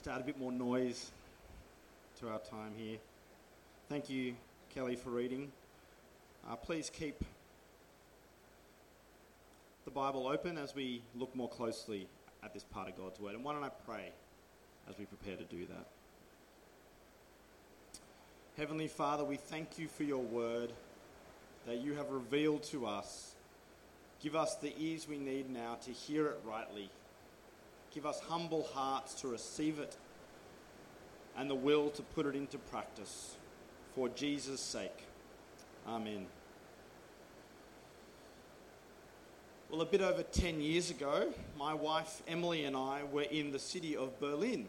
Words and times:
just 0.00 0.06
to 0.06 0.14
add 0.14 0.22
a 0.22 0.24
bit 0.24 0.38
more 0.38 0.50
noise 0.50 1.10
to 2.18 2.26
our 2.26 2.38
time 2.38 2.72
here. 2.74 2.96
Thank 3.90 4.08
you, 4.08 4.34
Kelly, 4.74 4.96
for 4.96 5.10
reading. 5.10 5.52
Uh, 6.48 6.56
please 6.56 6.88
keep 6.88 7.22
the 9.84 9.90
Bible 9.90 10.26
open 10.26 10.56
as 10.56 10.74
we 10.74 11.02
look 11.14 11.36
more 11.36 11.50
closely 11.50 12.08
at 12.42 12.54
this 12.54 12.64
part 12.64 12.88
of 12.88 12.96
God's 12.96 13.20
Word. 13.20 13.34
And 13.34 13.44
why 13.44 13.52
don't 13.52 13.62
I 13.62 13.68
pray 13.68 14.10
as 14.88 14.96
we 14.96 15.04
prepare 15.04 15.36
to 15.36 15.44
do 15.44 15.66
that? 15.66 15.86
Heavenly 18.56 18.88
Father, 18.88 19.22
we 19.22 19.36
thank 19.36 19.78
you 19.78 19.86
for 19.86 20.04
your 20.04 20.22
Word 20.22 20.72
that 21.66 21.82
you 21.82 21.92
have 21.92 22.08
revealed 22.08 22.62
to 22.70 22.86
us. 22.86 23.34
Give 24.22 24.34
us 24.34 24.54
the 24.54 24.72
ears 24.78 25.06
we 25.06 25.18
need 25.18 25.50
now 25.50 25.76
to 25.84 25.90
hear 25.90 26.28
it 26.28 26.40
rightly. 26.42 26.88
Give 27.94 28.06
us 28.06 28.20
humble 28.20 28.64
hearts 28.72 29.14
to 29.20 29.28
receive 29.28 29.78
it 29.78 29.96
and 31.36 31.50
the 31.50 31.54
will 31.54 31.90
to 31.90 32.02
put 32.02 32.26
it 32.26 32.34
into 32.34 32.58
practice 32.58 33.36
for 33.94 34.08
Jesus' 34.08 34.60
sake. 34.60 35.06
Amen. 35.88 36.26
Well, 39.70 39.82
a 39.82 39.86
bit 39.86 40.00
over 40.00 40.22
10 40.22 40.60
years 40.60 40.90
ago, 40.90 41.32
my 41.56 41.74
wife 41.74 42.22
Emily 42.26 42.64
and 42.64 42.76
I 42.76 43.04
were 43.04 43.22
in 43.22 43.52
the 43.52 43.58
city 43.58 43.96
of 43.96 44.18
Berlin. 44.18 44.68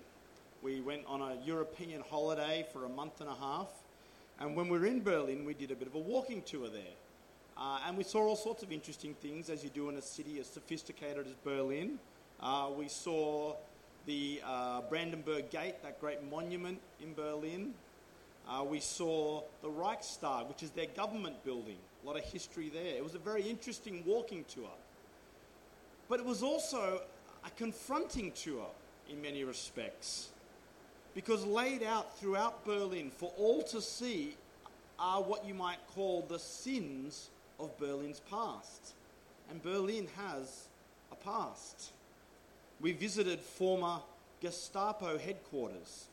We 0.61 0.79
went 0.79 1.03
on 1.07 1.21
a 1.21 1.37
European 1.43 2.03
holiday 2.07 2.67
for 2.71 2.85
a 2.85 2.89
month 2.89 3.19
and 3.19 3.29
a 3.29 3.33
half, 3.33 3.69
and 4.39 4.55
when 4.55 4.69
we 4.69 4.77
were 4.77 4.85
in 4.85 5.01
Berlin, 5.01 5.43
we 5.43 5.55
did 5.55 5.71
a 5.71 5.75
bit 5.75 5.87
of 5.87 5.95
a 5.95 5.99
walking 5.99 6.43
tour 6.43 6.69
there. 6.69 6.93
Uh, 7.57 7.79
and 7.87 7.97
we 7.97 8.03
saw 8.03 8.19
all 8.27 8.35
sorts 8.35 8.63
of 8.63 8.71
interesting 8.71 9.15
things 9.15 9.49
as 9.49 9.63
you 9.63 9.69
do 9.71 9.89
in 9.89 9.97
a 9.97 10.01
city 10.01 10.39
as 10.39 10.47
sophisticated 10.47 11.25
as 11.25 11.33
Berlin. 11.43 11.99
Uh, 12.41 12.69
we 12.75 12.87
saw 12.87 13.55
the 14.07 14.41
uh, 14.43 14.81
Brandenburg 14.89 15.51
Gate, 15.51 15.75
that 15.83 15.99
great 16.01 16.23
monument 16.29 16.79
in 16.99 17.13
Berlin. 17.13 17.73
Uh, 18.49 18.63
we 18.63 18.79
saw 18.79 19.43
the 19.61 19.69
Reichstag, 19.69 20.47
which 20.47 20.63
is 20.63 20.71
their 20.71 20.87
government 20.87 21.43
building. 21.45 21.77
A 22.03 22.07
lot 22.07 22.17
of 22.17 22.23
history 22.23 22.69
there. 22.69 22.95
It 22.95 23.03
was 23.03 23.13
a 23.13 23.19
very 23.19 23.43
interesting 23.43 24.03
walking 24.07 24.43
tour. 24.45 24.71
But 26.09 26.19
it 26.19 26.25
was 26.25 26.41
also 26.41 27.03
a 27.45 27.49
confronting 27.51 28.31
tour 28.31 28.65
in 29.07 29.21
many 29.21 29.43
respects. 29.43 30.29
Because 31.13 31.45
laid 31.45 31.83
out 31.83 32.17
throughout 32.17 32.65
Berlin 32.65 33.11
for 33.11 33.31
all 33.37 33.61
to 33.63 33.81
see 33.81 34.35
are 34.97 35.21
what 35.21 35.45
you 35.45 35.53
might 35.53 35.79
call 35.93 36.25
the 36.27 36.39
sins 36.39 37.29
of 37.59 37.77
Berlin's 37.77 38.21
past. 38.31 38.93
And 39.51 39.61
Berlin 39.61 40.07
has 40.17 40.67
a 41.11 41.15
past. 41.15 41.91
We 42.81 42.93
visited 42.93 43.39
former 43.39 43.99
Gestapo 44.41 45.19
headquarters, 45.19 46.05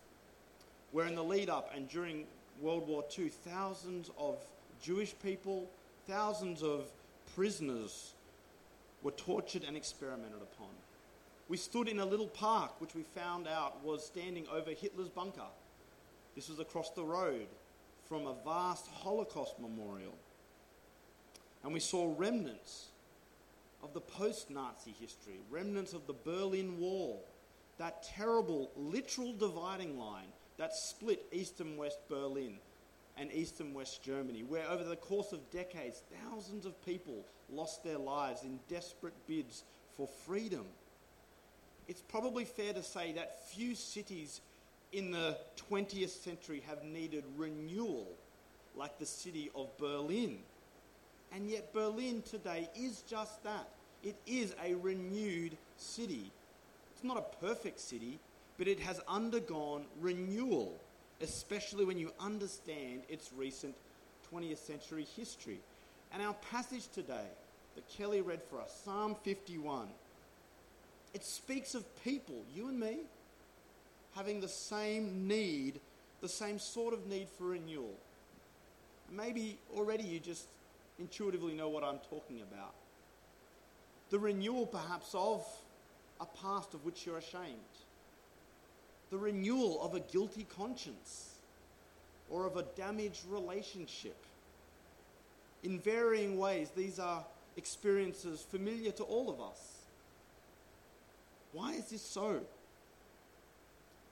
where 0.93 1.07
in 1.07 1.15
the 1.15 1.25
lead 1.25 1.49
up 1.49 1.73
and 1.75 1.89
during 1.89 2.27
World 2.61 2.87
War 2.87 3.05
II, 3.19 3.29
thousands 3.29 4.11
of 4.19 4.37
Jewish 4.83 5.15
people, 5.23 5.71
thousands 6.07 6.63
of 6.63 6.85
prisoners 7.35 8.13
were 9.03 9.13
tortured 9.13 9.65
and 9.65 9.77
experimented 9.77 10.43
upon. 10.43 10.69
We 11.49 11.57
stood 11.57 11.89
in 11.89 12.01
a 12.01 12.05
little 12.05 12.27
park, 12.27 12.79
which 12.81 12.95
we 12.95 13.03
found 13.15 13.49
out 13.49 13.83
was 13.83 14.05
standing 14.05 14.47
over 14.53 14.73
Hitler's 14.73 15.09
bunker. 15.09 15.49
This 16.35 16.51
was 16.51 16.59
across 16.59 16.91
the 16.91 17.05
road 17.05 17.47
from 18.09 18.27
a 18.27 18.35
vast 18.45 18.89
Holocaust 18.89 19.59
memorial. 19.59 20.15
And 21.65 21.73
we 21.73 21.81
saw 21.81 22.15
remnants 22.19 22.89
of 23.83 23.95
the 23.95 24.01
post 24.01 24.51
Nazi 24.51 24.95
history, 24.99 25.41
remnants 25.51 25.93
of 25.93 26.07
the 26.07 26.15
Berlin 26.25 26.79
Wall, 26.79 27.25
that 27.79 28.03
terrible 28.03 28.71
literal 28.77 29.33
dividing 29.33 29.99
line 29.99 30.33
that 30.57 30.75
split 30.75 31.25
East 31.33 31.61
and 31.61 31.79
West 31.79 31.99
Berlin 32.09 32.59
and 33.17 33.33
East 33.33 33.61
and 33.61 33.75
West 33.75 34.03
Germany, 34.03 34.43
where 34.43 34.69
over 34.69 34.85
the 34.85 34.97
course 34.97 35.33
of 35.33 35.51
decades, 35.51 36.03
thousands 36.25 36.67
of 36.67 36.85
people 36.85 37.25
lost 37.51 37.83
their 37.83 37.99
lives 37.99 38.43
in 38.43 38.59
desperate 38.69 39.15
bids 39.27 39.65
for 39.97 40.07
freedom. 40.27 40.65
It's 41.89 42.03
probably 42.03 42.45
fair 42.45 42.73
to 42.73 42.83
say 42.83 43.13
that 43.13 43.49
few 43.49 43.75
cities 43.75 44.41
in 44.93 45.11
the 45.11 45.39
20th 45.71 46.11
century 46.11 46.63
have 46.67 46.85
needed 46.85 47.25
renewal 47.37 48.07
like 48.77 48.99
the 48.99 49.07
city 49.07 49.51
of 49.55 49.77
Berlin. 49.79 50.39
And 51.33 51.49
yet, 51.49 51.73
Berlin 51.73 52.23
today 52.23 52.69
is 52.75 53.03
just 53.03 53.43
that. 53.45 53.69
It 54.03 54.17
is 54.27 54.55
a 54.65 54.75
renewed 54.75 55.57
city. 55.77 56.31
It's 56.95 57.05
not 57.05 57.17
a 57.17 57.45
perfect 57.45 57.81
city, 57.81 58.19
but 58.57 58.69
it 58.69 58.81
has 58.81 59.01
undergone 59.09 59.85
renewal, 60.01 60.75
especially 61.21 61.85
when 61.85 61.99
you 61.99 62.13
understand 62.19 63.03
its 63.09 63.31
recent 63.37 63.75
20th 64.33 64.59
century 64.59 65.07
history. 65.17 65.59
And 66.13 66.23
our 66.23 66.35
passage 66.51 66.89
today 66.89 67.27
that 67.75 67.89
Kelly 67.97 68.21
read 68.21 68.43
for 68.43 68.61
us, 68.61 68.73
Psalm 68.85 69.15
51, 69.23 69.89
it 71.15 71.25
speaks 71.25 71.75
of 71.75 71.85
people, 72.05 72.43
you 72.55 72.69
and 72.69 72.79
me, 72.79 72.99
having 74.15 74.41
the 74.41 74.49
same 74.49 75.29
need, 75.29 75.81
the 76.21 76.29
same 76.29 76.59
sort 76.59 76.95
of 76.95 77.07
need 77.07 77.29
for 77.37 77.45
renewal. 77.49 77.95
Maybe 79.11 79.59
already 79.77 80.05
you 80.05 80.19
just 80.19 80.47
intuitively 80.99 81.55
know 81.55 81.69
what 81.69 81.85
I'm 81.85 81.99
talking 82.11 82.41
about. 82.41 82.75
The 84.11 84.19
renewal, 84.19 84.67
perhaps, 84.67 85.15
of 85.15 85.45
a 86.21 86.27
past 86.27 86.75
of 86.75 86.85
which 86.85 87.07
you're 87.07 87.19
ashamed. 87.19 87.59
The 89.11 89.19
renewal 89.19 89.81
of 89.83 89.95
a 89.95 90.01
guilty 90.01 90.47
conscience 90.57 91.35
or 92.31 92.47
of 92.47 92.57
a 92.57 92.63
damaged 92.77 93.23
relationship. 93.29 94.17
In 95.63 95.79
varying 95.79 96.39
ways, 96.39 96.71
these 96.77 96.99
are 96.99 97.25
experiences 97.57 98.43
familiar 98.43 98.93
to 98.93 99.03
all 99.03 99.31
of 99.31 99.41
us. 99.41 99.79
Why 101.53 101.73
is 101.73 101.87
this 101.87 102.03
so? 102.03 102.41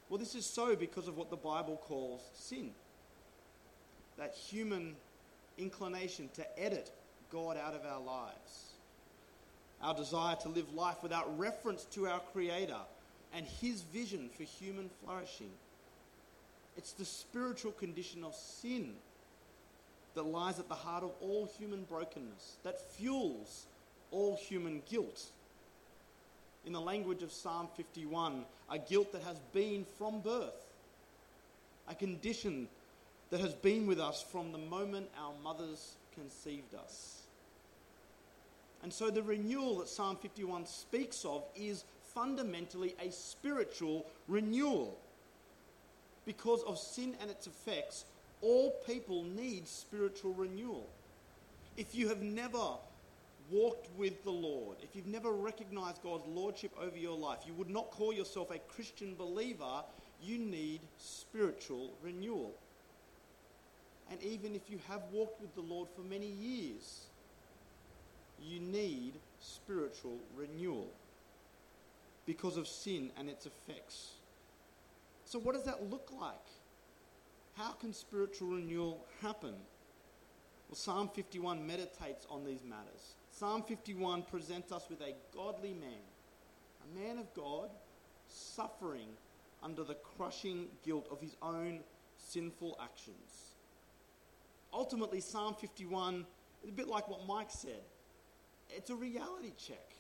Well, 0.09 0.19
this 0.19 0.35
is 0.35 0.47
so 0.47 0.77
because 0.77 1.09
of 1.09 1.17
what 1.17 1.31
the 1.31 1.37
Bible 1.37 1.81
calls 1.85 2.23
sin. 2.35 2.71
That 4.19 4.35
human 4.35 4.97
inclination 5.59 6.29
to 6.35 6.63
edit 6.63 6.91
God 7.31 7.57
out 7.57 7.75
of 7.75 7.85
our 7.85 8.01
lives. 8.01 8.73
Our 9.83 9.95
desire 9.95 10.37
to 10.37 10.49
live 10.49 10.73
life 10.75 11.03
without 11.03 11.39
reference 11.39 11.85
to 11.93 12.07
our 12.07 12.21
Creator 12.33 12.79
and 13.35 13.47
His 13.61 13.83
vision 13.83 14.31
for 14.37 14.45
human 14.45 14.91
flourishing. 15.03 15.51
It's 16.77 16.93
the 16.93 17.05
spiritual 17.05 17.73
condition 17.73 18.25
of 18.25 18.35
sin 18.35 18.95
that 20.15 20.23
lies 20.25 20.59
at 20.59 20.69
the 20.69 20.75
heart 20.75 21.05
of 21.05 21.13
all 21.21 21.49
human 21.59 21.85
brokenness, 21.85 22.57
that 22.63 22.81
fuels 22.93 23.67
all 24.11 24.37
human 24.37 24.83
guilt. 24.89 25.25
In 26.65 26.73
the 26.73 26.81
language 26.81 27.23
of 27.23 27.31
Psalm 27.31 27.69
51, 27.77 28.45
a 28.71 28.79
guilt 28.79 29.13
that 29.13 29.23
has 29.23 29.39
been 29.53 29.85
from 29.99 30.21
birth, 30.21 30.55
a 31.89 31.95
condition 31.95 32.67
that 33.31 33.41
has 33.41 33.55
been 33.55 33.87
with 33.87 34.01
us 34.01 34.23
from 34.23 34.53
the 34.53 34.59
moment 34.59 35.09
our 35.19 35.33
mothers 35.43 35.97
conceived 36.15 36.75
us. 36.75 37.23
And 38.83 38.93
so 38.93 39.11
the 39.11 39.23
renewal 39.23 39.79
that 39.79 39.89
Psalm 39.89 40.17
51 40.17 40.67
speaks 40.67 41.25
of 41.25 41.45
is 41.57 41.85
fundamentally 42.15 42.95
a 43.01 43.11
spiritual 43.11 44.07
renewal. 44.29 44.99
Because 46.25 46.63
of 46.65 46.79
sin 46.79 47.15
and 47.21 47.31
its 47.31 47.47
effects, 47.47 48.05
all 48.43 48.71
people 48.87 49.25
need 49.25 49.67
spiritual 49.67 50.35
renewal. 50.35 50.89
If 51.77 51.95
you 51.95 52.09
have 52.09 52.23
never 52.23 52.77
walked 53.51 53.89
with 53.97 54.25
the 54.25 54.31
Lord, 54.31 54.77
if 54.83 54.97
you've 54.97 55.07
never 55.07 55.33
recognized 55.33 56.03
God's 56.03 56.27
lordship 56.27 56.73
over 56.81 56.97
your 56.97 57.17
life, 57.17 57.41
you 57.47 57.55
would 57.55 57.71
not 57.71 57.91
call 57.91 58.13
yourself 58.13 58.51
a 58.51 58.59
Christian 58.59 59.15
believer, 59.15 59.85
you 60.23 60.39
need 60.39 60.81
spiritual 60.97 61.93
renewal. 62.03 62.55
And 64.11 64.23
even 64.23 64.55
if 64.55 64.71
you 64.71 64.79
have 64.89 65.03
walked 65.13 65.41
with 65.41 65.55
the 65.55 65.61
Lord 65.61 65.89
for 65.95 66.03
many 66.03 66.29
years, 66.29 67.07
you 68.41 68.61
need 68.61 69.15
spiritual 69.41 70.19
renewal 70.37 70.89
because 72.25 72.57
of 72.57 72.69
sin 72.69 73.11
and 73.19 73.29
its 73.29 73.47
effects. 73.47 74.13
So, 75.25 75.39
what 75.39 75.55
does 75.55 75.65
that 75.65 75.91
look 75.91 76.11
like? 76.21 76.35
How 77.55 77.73
can 77.73 77.93
spiritual 77.93 78.49
renewal 78.49 79.05
happen? 79.23 79.55
Well, 80.69 80.77
Psalm 80.77 81.09
51 81.15 81.67
meditates 81.67 82.27
on 82.29 82.45
these 82.45 82.63
matters. 82.65 83.15
Psalm 83.31 83.63
51 83.63 84.23
presents 84.23 84.73
us 84.73 84.89
with 84.91 85.01
a 85.01 85.15
godly 85.35 85.73
man, 85.73 86.05
a 86.85 86.99
man 86.99 87.19
of 87.19 87.33
God, 87.35 87.71
suffering 88.29 89.09
under 89.63 89.85
the 89.85 89.95
crushing 89.95 90.67
guilt 90.85 91.09
of 91.11 91.21
his 91.21 91.37
own 91.43 91.81
sinful 92.19 92.79
actions. 92.83 93.56
Ultimately, 94.77 95.21
Psalm 95.21 95.55
51 95.55 96.27
is 96.63 96.69
a 96.69 96.73
bit 96.73 96.87
like 96.87 97.09
what 97.09 97.27
Mike 97.27 97.51
said 97.51 97.81
it's 98.69 98.91
a 98.91 98.95
reality 98.95 99.53
check. 99.57 99.95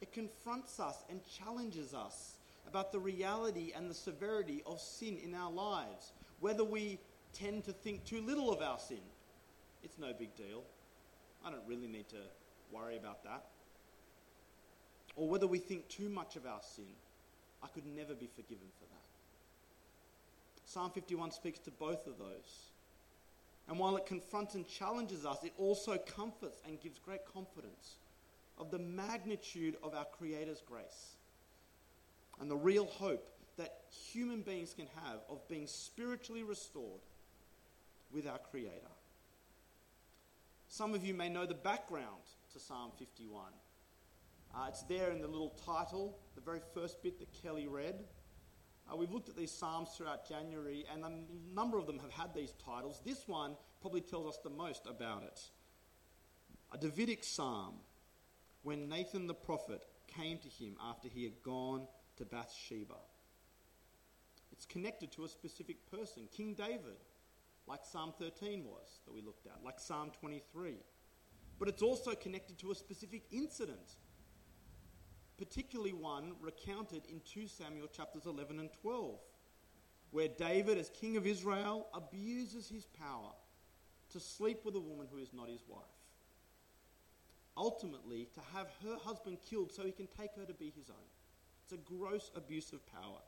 It 0.00 0.12
confronts 0.12 0.78
us 0.78 1.02
and 1.10 1.20
challenges 1.26 1.92
us 1.92 2.34
about 2.68 2.92
the 2.92 3.00
reality 3.00 3.72
and 3.74 3.90
the 3.90 3.94
severity 3.94 4.62
of 4.64 4.80
sin 4.80 5.18
in 5.24 5.34
our 5.34 5.50
lives. 5.50 6.12
Whether 6.40 6.62
we 6.62 6.98
tend 7.32 7.64
to 7.64 7.72
think 7.72 8.04
too 8.04 8.20
little 8.20 8.52
of 8.52 8.60
our 8.62 8.78
sin, 8.78 9.00
it's 9.82 9.98
no 9.98 10.12
big 10.16 10.36
deal. 10.36 10.62
I 11.44 11.50
don't 11.50 11.66
really 11.66 11.88
need 11.88 12.08
to 12.10 12.22
worry 12.70 12.96
about 12.96 13.24
that. 13.24 13.46
Or 15.16 15.28
whether 15.28 15.48
we 15.48 15.58
think 15.58 15.88
too 15.88 16.08
much 16.08 16.36
of 16.36 16.46
our 16.46 16.60
sin, 16.62 16.92
I 17.62 17.66
could 17.68 17.86
never 17.86 18.14
be 18.14 18.28
forgiven 18.36 18.68
for 18.78 18.84
that. 18.84 19.02
Psalm 20.64 20.92
51 20.92 21.32
speaks 21.32 21.58
to 21.60 21.70
both 21.72 22.06
of 22.06 22.18
those. 22.18 22.71
And 23.68 23.78
while 23.78 23.96
it 23.96 24.06
confronts 24.06 24.54
and 24.54 24.66
challenges 24.66 25.24
us, 25.24 25.44
it 25.44 25.52
also 25.56 25.96
comforts 25.96 26.60
and 26.66 26.80
gives 26.80 26.98
great 26.98 27.24
confidence 27.24 27.96
of 28.58 28.70
the 28.70 28.78
magnitude 28.78 29.76
of 29.82 29.94
our 29.94 30.04
Creator's 30.04 30.62
grace 30.66 31.16
and 32.40 32.50
the 32.50 32.56
real 32.56 32.86
hope 32.86 33.26
that 33.56 33.82
human 33.90 34.42
beings 34.42 34.74
can 34.74 34.86
have 35.04 35.20
of 35.28 35.46
being 35.48 35.66
spiritually 35.66 36.42
restored 36.42 37.00
with 38.12 38.26
our 38.26 38.38
Creator. 38.38 38.90
Some 40.68 40.94
of 40.94 41.04
you 41.04 41.14
may 41.14 41.28
know 41.28 41.46
the 41.46 41.54
background 41.54 42.22
to 42.52 42.58
Psalm 42.58 42.90
51. 42.98 43.44
Uh, 44.54 44.66
it's 44.68 44.82
there 44.82 45.10
in 45.10 45.20
the 45.20 45.28
little 45.28 45.54
title, 45.64 46.18
the 46.34 46.40
very 46.40 46.60
first 46.74 47.02
bit 47.02 47.18
that 47.18 47.28
Kelly 47.42 47.66
read. 47.66 48.04
Uh, 48.92 48.96
we've 48.96 49.12
looked 49.12 49.28
at 49.28 49.36
these 49.36 49.50
Psalms 49.50 49.90
throughout 49.96 50.28
January, 50.28 50.84
and 50.92 51.04
a 51.04 51.54
number 51.54 51.78
of 51.78 51.86
them 51.86 51.98
have 51.98 52.10
had 52.10 52.34
these 52.34 52.52
titles. 52.64 53.00
This 53.04 53.26
one 53.26 53.56
probably 53.80 54.00
tells 54.00 54.26
us 54.26 54.40
the 54.42 54.50
most 54.50 54.86
about 54.86 55.22
it. 55.22 55.40
A 56.72 56.78
Davidic 56.78 57.24
Psalm, 57.24 57.74
when 58.62 58.88
Nathan 58.88 59.26
the 59.26 59.34
prophet 59.34 59.84
came 60.06 60.38
to 60.38 60.48
him 60.48 60.76
after 60.82 61.08
he 61.08 61.24
had 61.24 61.42
gone 61.42 61.86
to 62.16 62.24
Bathsheba. 62.24 62.96
It's 64.52 64.66
connected 64.66 65.10
to 65.12 65.24
a 65.24 65.28
specific 65.28 65.90
person, 65.90 66.28
King 66.30 66.54
David, 66.54 67.00
like 67.66 67.80
Psalm 67.84 68.12
13 68.18 68.64
was 68.64 69.00
that 69.06 69.14
we 69.14 69.22
looked 69.22 69.46
at, 69.46 69.64
like 69.64 69.80
Psalm 69.80 70.10
23. 70.20 70.74
But 71.58 71.68
it's 71.68 71.82
also 71.82 72.14
connected 72.14 72.58
to 72.58 72.70
a 72.70 72.74
specific 72.74 73.22
incident, 73.30 73.96
particularly 75.42 75.92
one 75.92 76.34
recounted 76.40 77.02
in 77.10 77.20
2 77.24 77.48
Samuel 77.48 77.88
chapters 77.88 78.26
11 78.26 78.60
and 78.60 78.70
12, 78.80 79.18
where 80.12 80.28
David, 80.28 80.78
as 80.78 80.88
king 80.90 81.16
of 81.16 81.26
Israel, 81.26 81.88
abuses 81.92 82.68
his 82.68 82.86
power 82.86 83.32
to 84.12 84.20
sleep 84.20 84.64
with 84.64 84.76
a 84.76 84.80
woman 84.80 85.08
who 85.10 85.18
is 85.18 85.32
not 85.32 85.48
his 85.48 85.64
wife. 85.66 85.82
Ultimately, 87.56 88.28
to 88.34 88.40
have 88.54 88.68
her 88.84 88.96
husband 89.02 89.38
killed 89.50 89.72
so 89.72 89.82
he 89.82 89.90
can 89.90 90.06
take 90.16 90.30
her 90.36 90.44
to 90.44 90.54
be 90.54 90.72
his 90.76 90.88
own. 90.88 91.10
It's 91.64 91.72
a 91.72 91.76
gross 91.92 92.30
abuse 92.36 92.72
of 92.72 92.86
power. 92.92 93.18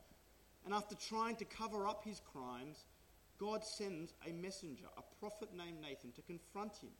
And 0.63 0.73
after 0.73 0.95
trying 0.95 1.35
to 1.37 1.45
cover 1.45 1.85
up 1.85 2.05
his 2.05 2.21
crimes, 2.31 2.85
God 3.37 3.65
sends 3.65 4.13
a 4.25 4.31
messenger, 4.31 4.85
a 4.97 5.19
prophet 5.19 5.49
named 5.53 5.81
Nathan, 5.81 6.13
to 6.13 6.21
confront 6.21 6.77
him. 6.77 6.91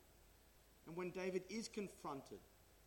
And 0.86 0.94
when 0.94 1.08
David 1.08 1.44
is 1.48 1.68
confronted, 1.68 2.40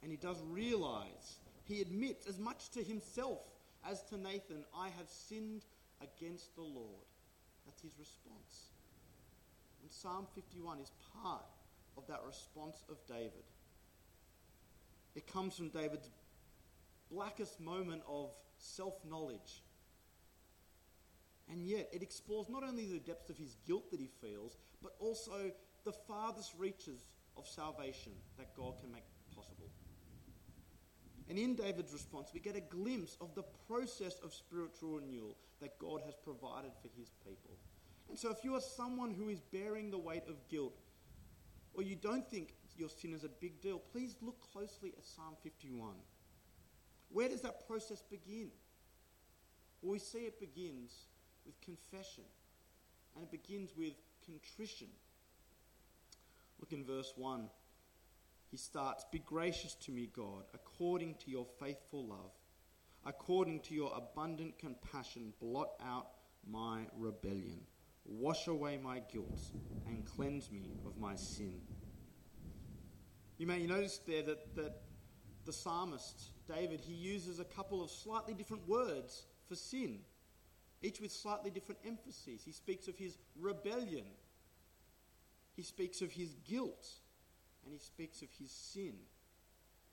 and 0.03 0.11
he 0.11 0.17
does 0.17 0.37
realize, 0.47 1.39
he 1.69 1.81
admits 1.81 2.25
as 2.27 2.39
much 2.39 2.69
to 2.71 2.83
himself 2.83 3.45
as 3.87 4.01
to 4.09 4.17
Nathan, 4.17 4.65
I 4.75 4.89
have 4.89 5.07
sinned 5.07 5.65
against 6.01 6.55
the 6.55 6.63
Lord. 6.63 7.05
That's 7.65 7.81
his 7.81 7.93
response. 7.97 8.71
And 9.81 9.91
Psalm 9.91 10.27
51 10.35 10.79
is 10.79 10.91
part 11.23 11.45
of 11.95 12.07
that 12.07 12.21
response 12.25 12.83
of 12.89 12.97
David. 13.07 13.45
It 15.15 15.31
comes 15.31 15.55
from 15.55 15.69
David's 15.69 16.09
blackest 17.11 17.59
moment 17.59 18.01
of 18.07 18.31
self 18.57 18.95
knowledge. 19.07 19.63
And 21.51 21.65
yet, 21.65 21.89
it 21.91 22.03
explores 22.03 22.49
not 22.49 22.63
only 22.63 22.85
the 22.85 22.99
depths 22.99 23.29
of 23.29 23.37
his 23.37 23.55
guilt 23.65 23.89
that 23.91 23.99
he 23.99 24.09
feels, 24.21 24.57
but 24.83 24.93
also 24.99 25.51
the 25.83 25.93
farthest 25.93 26.53
reaches 26.57 27.05
of 27.37 27.47
salvation 27.47 28.11
that 28.37 28.55
God 28.55 28.75
can 28.79 28.91
make 28.91 29.03
possible. 29.35 29.69
And 31.29 31.37
in 31.37 31.55
David's 31.55 31.93
response, 31.93 32.31
we 32.33 32.39
get 32.39 32.55
a 32.55 32.61
glimpse 32.61 33.15
of 33.21 33.35
the 33.35 33.43
process 33.67 34.19
of 34.23 34.33
spiritual 34.33 34.99
renewal 34.99 35.37
that 35.61 35.77
God 35.77 36.01
has 36.05 36.15
provided 36.15 36.71
for 36.81 36.89
his 36.97 37.11
people. 37.23 37.55
And 38.09 38.17
so, 38.17 38.31
if 38.31 38.43
you 38.43 38.55
are 38.55 38.61
someone 38.61 39.11
who 39.11 39.29
is 39.29 39.39
bearing 39.39 39.91
the 39.91 39.97
weight 39.99 40.23
of 40.27 40.35
guilt, 40.49 40.73
or 41.75 41.83
you 41.83 41.95
don't 41.95 42.27
think 42.27 42.55
your 42.75 42.89
sin 42.89 43.13
is 43.13 43.23
a 43.23 43.29
big 43.29 43.61
deal, 43.61 43.79
please 43.91 44.15
look 44.21 44.41
closely 44.51 44.93
at 44.97 45.05
Psalm 45.05 45.35
51. 45.43 45.93
Where 47.11 47.29
does 47.29 47.41
that 47.41 47.67
process 47.67 48.01
begin? 48.01 48.49
Well, 49.81 49.91
we 49.91 49.99
see 49.99 50.19
it 50.19 50.39
begins 50.39 50.91
with 51.45 51.59
confession, 51.61 52.23
and 53.15 53.23
it 53.23 53.31
begins 53.31 53.71
with 53.77 53.93
contrition. 54.25 54.87
Look 56.59 56.73
in 56.73 56.83
verse 56.83 57.13
1. 57.15 57.49
He 58.49 58.57
starts 58.57 59.05
Be 59.11 59.19
gracious 59.19 59.75
to 59.75 59.91
me, 59.91 60.09
God, 60.13 60.43
according 60.53 61.15
to 61.15 61.31
your 61.31 61.45
faithful 61.59 62.07
love, 62.07 62.31
according 63.05 63.61
to 63.61 63.73
your 63.73 63.93
abundant 63.95 64.57
compassion, 64.57 65.33
blot 65.39 65.69
out 65.85 66.07
my 66.49 66.87
rebellion. 66.97 67.61
Wash 68.05 68.47
away 68.47 68.77
my 68.77 69.01
guilt 69.11 69.39
and 69.87 70.03
cleanse 70.05 70.49
me 70.51 70.79
of 70.85 70.97
my 70.97 71.15
sin. 71.15 71.61
You 73.37 73.45
may 73.45 73.65
notice 73.65 73.99
there 74.05 74.23
that, 74.23 74.55
that 74.55 74.81
the 75.45 75.53
psalmist, 75.53 76.31
David, 76.47 76.81
he 76.81 76.93
uses 76.93 77.39
a 77.39 77.45
couple 77.45 77.83
of 77.83 77.91
slightly 77.91 78.33
different 78.33 78.67
words 78.67 79.27
for 79.47 79.55
sin, 79.55 79.99
each 80.81 80.99
with 80.99 81.11
slightly 81.11 81.51
different 81.51 81.79
emphases. 81.85 82.41
He 82.43 82.51
speaks 82.51 82.87
of 82.87 82.97
his 82.97 83.17
rebellion, 83.39 84.05
he 85.55 85.61
speaks 85.61 86.01
of 86.01 86.11
his 86.11 86.33
guilt, 86.47 86.87
and 87.63 87.73
he 87.73 87.79
speaks 87.79 88.21
of 88.21 88.29
his 88.39 88.51
sin. 88.51 88.93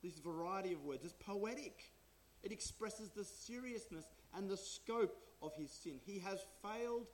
This 0.03 0.19
variety 0.19 0.73
of 0.73 0.85
words 0.85 1.05
is 1.05 1.13
poetic. 1.13 1.93
It 2.43 2.53
expresses 2.53 3.11
the 3.11 3.25
seriousness 3.25 4.05
and 4.37 4.49
the 4.49 4.57
scope 4.57 5.17
of 5.43 5.55
his 5.57 5.71
sin. 5.71 6.01
He 6.05 6.19
has 6.21 6.45
failed 6.63 7.07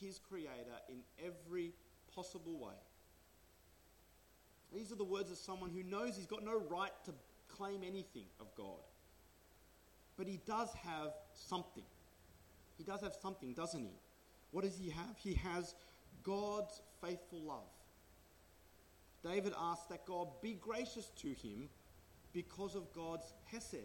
his 0.00 0.18
Creator 0.18 0.78
in 0.88 0.98
every 1.24 1.72
possible 2.14 2.58
way. 2.58 2.74
These 4.72 4.92
are 4.92 4.96
the 4.96 5.04
words 5.04 5.30
of 5.30 5.36
someone 5.36 5.70
who 5.70 5.82
knows 5.82 6.16
he's 6.16 6.26
got 6.26 6.44
no 6.44 6.60
right 6.70 6.92
to 7.04 7.12
claim 7.48 7.82
anything 7.82 8.26
of 8.40 8.46
God. 8.56 8.80
But 10.16 10.26
he 10.26 10.40
does 10.46 10.72
have 10.84 11.12
something. 11.34 11.84
He 12.78 12.84
does 12.84 13.00
have 13.00 13.14
something, 13.20 13.52
doesn't 13.52 13.84
he? 13.84 13.98
What 14.52 14.64
does 14.64 14.78
he 14.78 14.90
have? 14.90 15.16
He 15.16 15.34
has 15.34 15.74
God's 16.22 16.80
faithful 17.00 17.40
love. 17.40 17.68
David 19.22 19.52
asks 19.58 19.86
that 19.86 20.06
God 20.06 20.28
be 20.42 20.54
gracious 20.54 21.10
to 21.20 21.28
him 21.28 21.68
because 22.32 22.74
of 22.74 22.92
God's 22.92 23.32
hesed. 23.44 23.76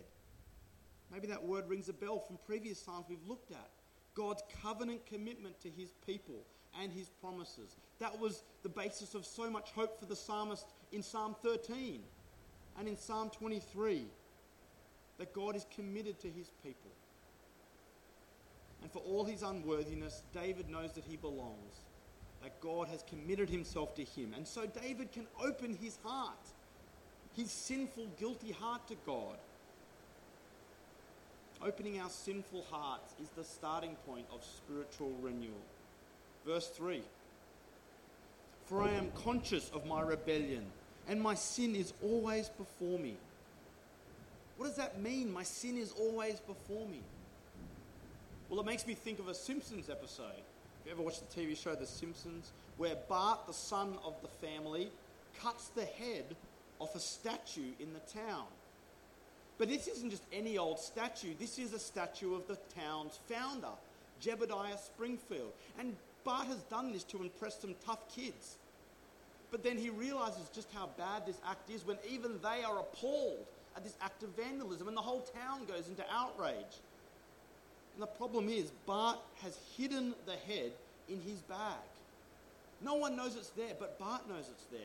Maybe 1.12 1.28
that 1.28 1.44
word 1.44 1.68
rings 1.68 1.90
a 1.90 1.94
bell 1.94 2.20
from 2.20 2.38
previous 2.46 2.80
Psalms 2.80 3.06
we've 3.10 3.28
looked 3.28 3.52
at. 3.52 3.70
God's 4.16 4.44
covenant 4.62 5.06
commitment 5.06 5.60
to 5.62 5.70
his 5.70 5.92
people 6.06 6.46
and 6.82 6.92
his 6.92 7.10
promises. 7.10 7.76
That 8.00 8.20
was 8.20 8.44
the 8.64 8.70
basis 8.70 9.14
of 9.14 9.26
so 9.26 9.50
much 9.50 9.72
hope 9.72 10.00
for 10.00 10.06
the 10.06 10.16
psalmist 10.16 10.66
in 10.92 11.04
Psalm 11.04 11.36
13 11.44 12.02
and 12.80 12.88
in 12.88 12.98
Psalm 12.98 13.30
23 13.30 14.06
that 15.18 15.34
God 15.34 15.56
is 15.56 15.66
committed 15.74 16.20
to 16.22 16.30
his 16.30 16.52
people. 16.64 16.92
And 18.82 18.92
for 18.92 19.00
all 19.00 19.26
his 19.26 19.42
unworthiness, 19.42 20.24
David 20.34 20.70
knows 20.70 20.92
that 20.94 21.06
he 21.06 21.18
belongs, 21.18 21.82
that 22.46 22.62
God 22.62 22.88
has 22.88 23.04
committed 23.10 23.50
himself 23.50 23.94
to 23.96 24.06
him. 24.06 24.34
And 24.38 24.48
so 24.48 24.66
David 24.66 25.12
can 25.12 25.28
open 25.44 25.76
his 25.76 25.98
heart, 26.06 26.38
his 27.36 27.52
sinful, 27.52 28.08
guilty 28.18 28.54
heart 28.54 28.88
to 28.88 28.96
God 29.06 29.36
Opening 31.62 32.00
our 32.00 32.10
sinful 32.10 32.64
hearts 32.70 33.14
is 33.22 33.30
the 33.30 33.44
starting 33.44 33.96
point 34.08 34.26
of 34.32 34.44
spiritual 34.44 35.12
renewal. 35.22 35.64
Verse 36.46 36.68
3 36.68 37.02
For 38.66 38.84
I 38.84 38.92
am 38.92 39.12
conscious 39.12 39.72
of 39.74 39.86
my 39.86 40.02
rebellion, 40.02 40.66
and 41.08 41.22
my 41.22 41.34
sin 41.34 41.76
is 41.76 41.94
always 42.04 42.50
before 42.50 43.00
me. 43.00 43.16
What 44.58 44.68
does 44.68 44.76
that 44.76 45.02
mean? 45.02 45.32
My 45.32 45.44
sin 45.44 45.78
is 45.78 45.92
always 45.94 46.40
before 46.40 46.88
me. 46.88 47.02
Well, 48.50 48.60
it 48.60 48.66
makes 48.66 48.86
me 48.86 48.94
think 48.94 49.20
of 49.20 49.28
a 49.28 49.34
Simpsons 49.34 49.90
episode. 49.90 50.44
You 50.86 50.92
ever 50.92 51.02
watched 51.02 51.28
the 51.28 51.42
TV 51.42 51.58
show 51.58 51.74
The 51.74 51.88
Simpsons, 51.88 52.52
where 52.78 52.96
Bart, 53.10 53.48
the 53.48 53.54
son 53.54 53.98
of 54.06 54.14
the 54.22 54.28
family, 54.28 54.92
cuts 55.42 55.70
the 55.70 55.86
head 55.86 56.36
off 56.78 56.96
a 56.96 57.00
statue 57.00 57.72
in 57.80 57.92
the 57.94 58.20
town. 58.20 58.46
But 59.58 59.70
this 59.70 59.88
isn't 59.88 60.12
just 60.12 60.24
any 60.32 60.60
old 60.60 60.80
statue. 60.80 61.34
This 61.40 61.58
is 61.58 61.74
a 61.74 61.80
statue 61.80 62.36
of 62.36 62.48
the 62.48 62.58
town's 62.80 63.20
founder, 63.28 63.74
Jebediah 64.22 64.78
Springfield. 64.78 65.54
And 65.80 65.96
Bart 66.24 66.48
has 66.48 66.62
done 66.64 66.92
this 66.92 67.04
to 67.06 67.18
impress 67.18 67.60
some 67.60 67.74
tough 67.84 68.08
kids. 68.14 68.58
But 69.50 69.64
then 69.64 69.80
he 69.80 69.90
realizes 69.90 70.50
just 70.54 70.72
how 70.72 70.90
bad 70.98 71.26
this 71.26 71.40
act 71.50 71.70
is 71.72 71.86
when 71.86 71.98
even 72.08 72.40
they 72.44 72.64
are 72.64 72.80
appalled 72.80 73.46
at 73.76 73.84
this 73.84 73.96
act 74.02 74.22
of 74.22 74.30
vandalism 74.30 74.88
and 74.88 74.96
the 74.96 75.02
whole 75.02 75.22
town 75.22 75.66
goes 75.66 75.88
into 75.88 76.04
outrage. 76.12 76.80
And 77.96 78.04
the 78.04 78.08
problem 78.08 78.50
is, 78.50 78.72
Bart 78.86 79.20
has 79.42 79.58
hidden 79.78 80.14
the 80.26 80.36
head 80.54 80.74
in 81.08 81.22
his 81.22 81.40
bag. 81.42 81.88
No 82.82 82.96
one 82.96 83.16
knows 83.16 83.36
it's 83.36 83.52
there, 83.52 83.74
but 83.80 83.98
Bart 83.98 84.28
knows 84.28 84.50
it's 84.52 84.66
there. 84.66 84.82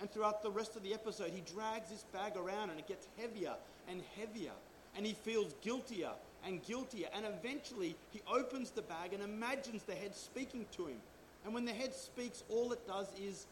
And 0.00 0.10
throughout 0.10 0.42
the 0.42 0.50
rest 0.50 0.74
of 0.74 0.82
the 0.82 0.94
episode, 0.94 1.30
he 1.30 1.42
drags 1.52 1.90
this 1.90 2.04
bag 2.12 2.32
around 2.36 2.70
and 2.70 2.78
it 2.78 2.88
gets 2.88 3.06
heavier 3.18 3.54
and 3.88 4.02
heavier. 4.18 4.52
And 4.96 5.04
he 5.04 5.12
feels 5.12 5.54
guiltier 5.60 6.10
and 6.44 6.64
guiltier. 6.64 7.08
And 7.14 7.26
eventually, 7.26 7.96
he 8.12 8.22
opens 8.32 8.70
the 8.70 8.82
bag 8.82 9.12
and 9.12 9.22
imagines 9.22 9.82
the 9.82 9.94
head 9.94 10.14
speaking 10.14 10.64
to 10.72 10.86
him. 10.86 10.98
And 11.44 11.52
when 11.52 11.66
the 11.66 11.72
head 11.72 11.94
speaks, 11.94 12.42
all 12.48 12.72
it 12.72 12.86
does 12.86 13.08
is 13.20 13.46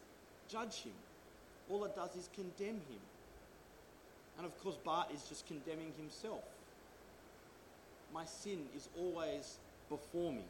judge 0.49 0.81
him, 0.81 0.93
all 1.69 1.85
it 1.85 1.95
does 1.95 2.15
is 2.15 2.29
condemn 2.35 2.75
him. 2.75 3.01
And 4.37 4.45
of 4.47 4.63
course, 4.63 4.77
Bart 4.83 5.09
is 5.13 5.23
just 5.29 5.45
condemning 5.45 5.93
himself. 5.97 6.43
My 8.13 8.25
sin 8.25 8.59
is 8.75 8.89
always 8.97 9.57
before 9.89 10.31
me. 10.31 10.45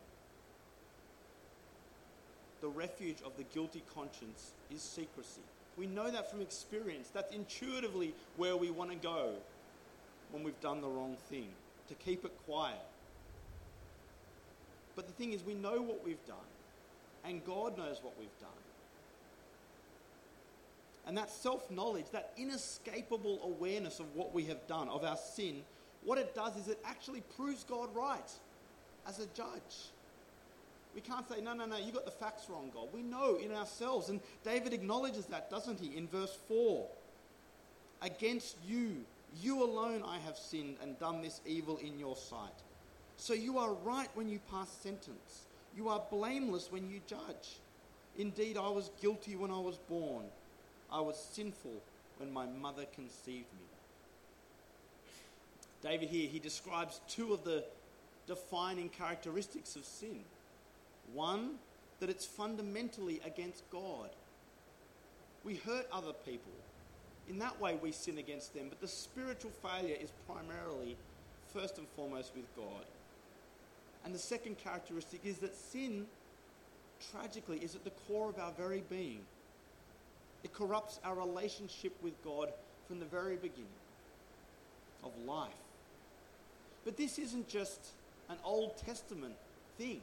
The 2.62 2.68
refuge 2.68 3.18
of 3.26 3.36
the 3.38 3.44
guilty 3.44 3.84
conscience 3.94 4.52
is 4.74 4.82
secrecy. 4.82 5.42
We 5.78 5.88
know 5.88 6.12
that 6.12 6.30
from 6.30 6.42
experience. 6.42 7.10
That's 7.14 7.34
intuitively 7.34 8.14
where 8.38 8.56
we 8.56 8.70
want 8.70 8.92
to 8.92 8.98
go 8.98 9.34
when 10.32 10.44
we've 10.44 10.60
done 10.62 10.82
the 10.82 10.88
wrong 10.88 11.16
thing, 11.30 11.50
to 11.88 11.94
keep 11.96 12.26
it 12.26 12.32
quiet. 12.46 12.80
But 14.96 15.08
the 15.08 15.14
thing 15.14 15.32
is, 15.34 15.44
we 15.44 15.54
know 15.54 15.82
what 15.82 16.04
we've 16.04 16.26
done, 16.26 16.38
and 17.24 17.46
God 17.46 17.78
knows 17.78 18.00
what 18.02 18.14
we've 18.20 18.40
done. 18.40 18.50
And 21.06 21.18
that 21.18 21.30
self 21.30 21.70
knowledge, 21.70 22.06
that 22.12 22.32
inescapable 22.38 23.40
awareness 23.44 24.00
of 24.00 24.16
what 24.16 24.34
we 24.34 24.46
have 24.46 24.66
done, 24.68 24.88
of 24.90 25.04
our 25.04 25.18
sin, 25.18 25.64
what 26.06 26.18
it 26.18 26.36
does 26.36 26.56
is 26.58 26.68
it 26.68 26.80
actually 26.86 27.22
proves 27.36 27.64
God 27.64 27.90
right 27.96 28.32
as 29.08 29.20
a 29.20 29.26
judge. 29.28 29.90
We 30.96 31.02
can't 31.02 31.28
say, 31.28 31.42
no, 31.42 31.54
no, 31.54 31.66
no, 31.66 31.78
you 31.78 31.92
got 31.92 32.06
the 32.06 32.12
facts 32.12 32.44
wrong, 32.50 32.70
God. 32.74 32.88
We 32.94 33.02
know 33.02 33.38
in 33.38 33.52
ourselves. 33.52 34.10
And 34.10 34.20
David 34.44 34.74
acknowledges 34.74 35.26
that, 35.28 35.50
doesn't 35.50 35.80
he, 35.80 35.98
in 35.98 36.08
verse 36.08 36.38
4? 36.48 36.86
Against 38.04 38.58
you, 38.68 38.98
you 39.42 39.64
alone 39.64 40.04
I 40.06 40.20
have 40.20 40.38
sinned 40.38 40.76
and 40.82 41.00
done 41.00 41.22
this 41.22 41.42
evil 41.46 41.78
in 41.78 41.98
your 41.98 42.16
sight. 42.16 42.62
So 43.18 43.34
you 43.34 43.58
are 43.58 43.74
right 43.74 44.10
when 44.14 44.30
you 44.30 44.40
pass 44.52 44.70
sentence. 44.70 45.46
You 45.76 45.90
are 45.90 46.02
blameless 46.12 46.72
when 46.72 46.90
you 46.90 47.02
judge. 47.08 47.60
Indeed, 48.18 48.58
I 48.58 48.70
was 48.70 48.92
guilty 49.02 49.36
when 49.36 49.50
I 49.50 49.60
was 49.60 49.78
born. 49.90 50.26
I 50.92 51.02
was 51.02 51.18
sinful 51.18 51.82
when 52.20 52.32
my 52.32 52.46
mother 52.46 52.86
conceived 52.94 53.52
me. 53.54 53.73
David 55.84 56.10
here, 56.10 56.30
he 56.30 56.40
describes 56.40 57.02
two 57.08 57.34
of 57.34 57.44
the 57.44 57.66
defining 58.26 58.90
characteristics 58.90 59.76
of 59.76 59.84
sin. 59.84 60.22
One, 61.14 61.56
that 62.00 62.10
it's 62.10 62.26
fundamentally 62.26 63.22
against 63.26 63.70
God. 63.70 64.10
We 65.44 65.56
hurt 65.56 65.88
other 65.92 66.14
people. 66.26 66.54
In 67.30 67.38
that 67.40 67.60
way, 67.60 67.78
we 67.82 67.92
sin 67.92 68.18
against 68.18 68.54
them, 68.54 68.68
but 68.70 68.80
the 68.82 68.88
spiritual 68.88 69.52
failure 69.62 69.98
is 70.00 70.12
primarily, 70.28 70.96
first 71.54 71.78
and 71.78 71.88
foremost, 71.96 72.32
with 72.36 72.46
God. 72.56 72.86
And 74.06 74.14
the 74.14 74.20
second 74.20 74.58
characteristic 74.58 75.22
is 75.26 75.38
that 75.40 75.56
sin, 75.56 76.06
tragically, 77.12 77.60
is 77.60 77.76
at 77.76 77.84
the 77.84 77.92
core 78.08 78.30
of 78.30 78.40
our 78.40 78.52
very 78.52 78.84
being. 78.90 79.20
It 80.44 80.54
corrupts 80.54 81.00
our 81.06 81.16
relationship 81.16 81.94
with 82.02 82.22
God 82.24 82.52
from 82.88 83.00
the 83.00 83.06
very 83.06 83.36
beginning 83.36 83.68
of 85.04 85.12
life. 85.26 85.63
But 86.86 86.98
this 86.98 87.18
isn't 87.18 87.48
just 87.48 87.80
an 88.30 88.38
Old 88.44 88.78
Testament 88.78 89.36
thing. 89.78 90.02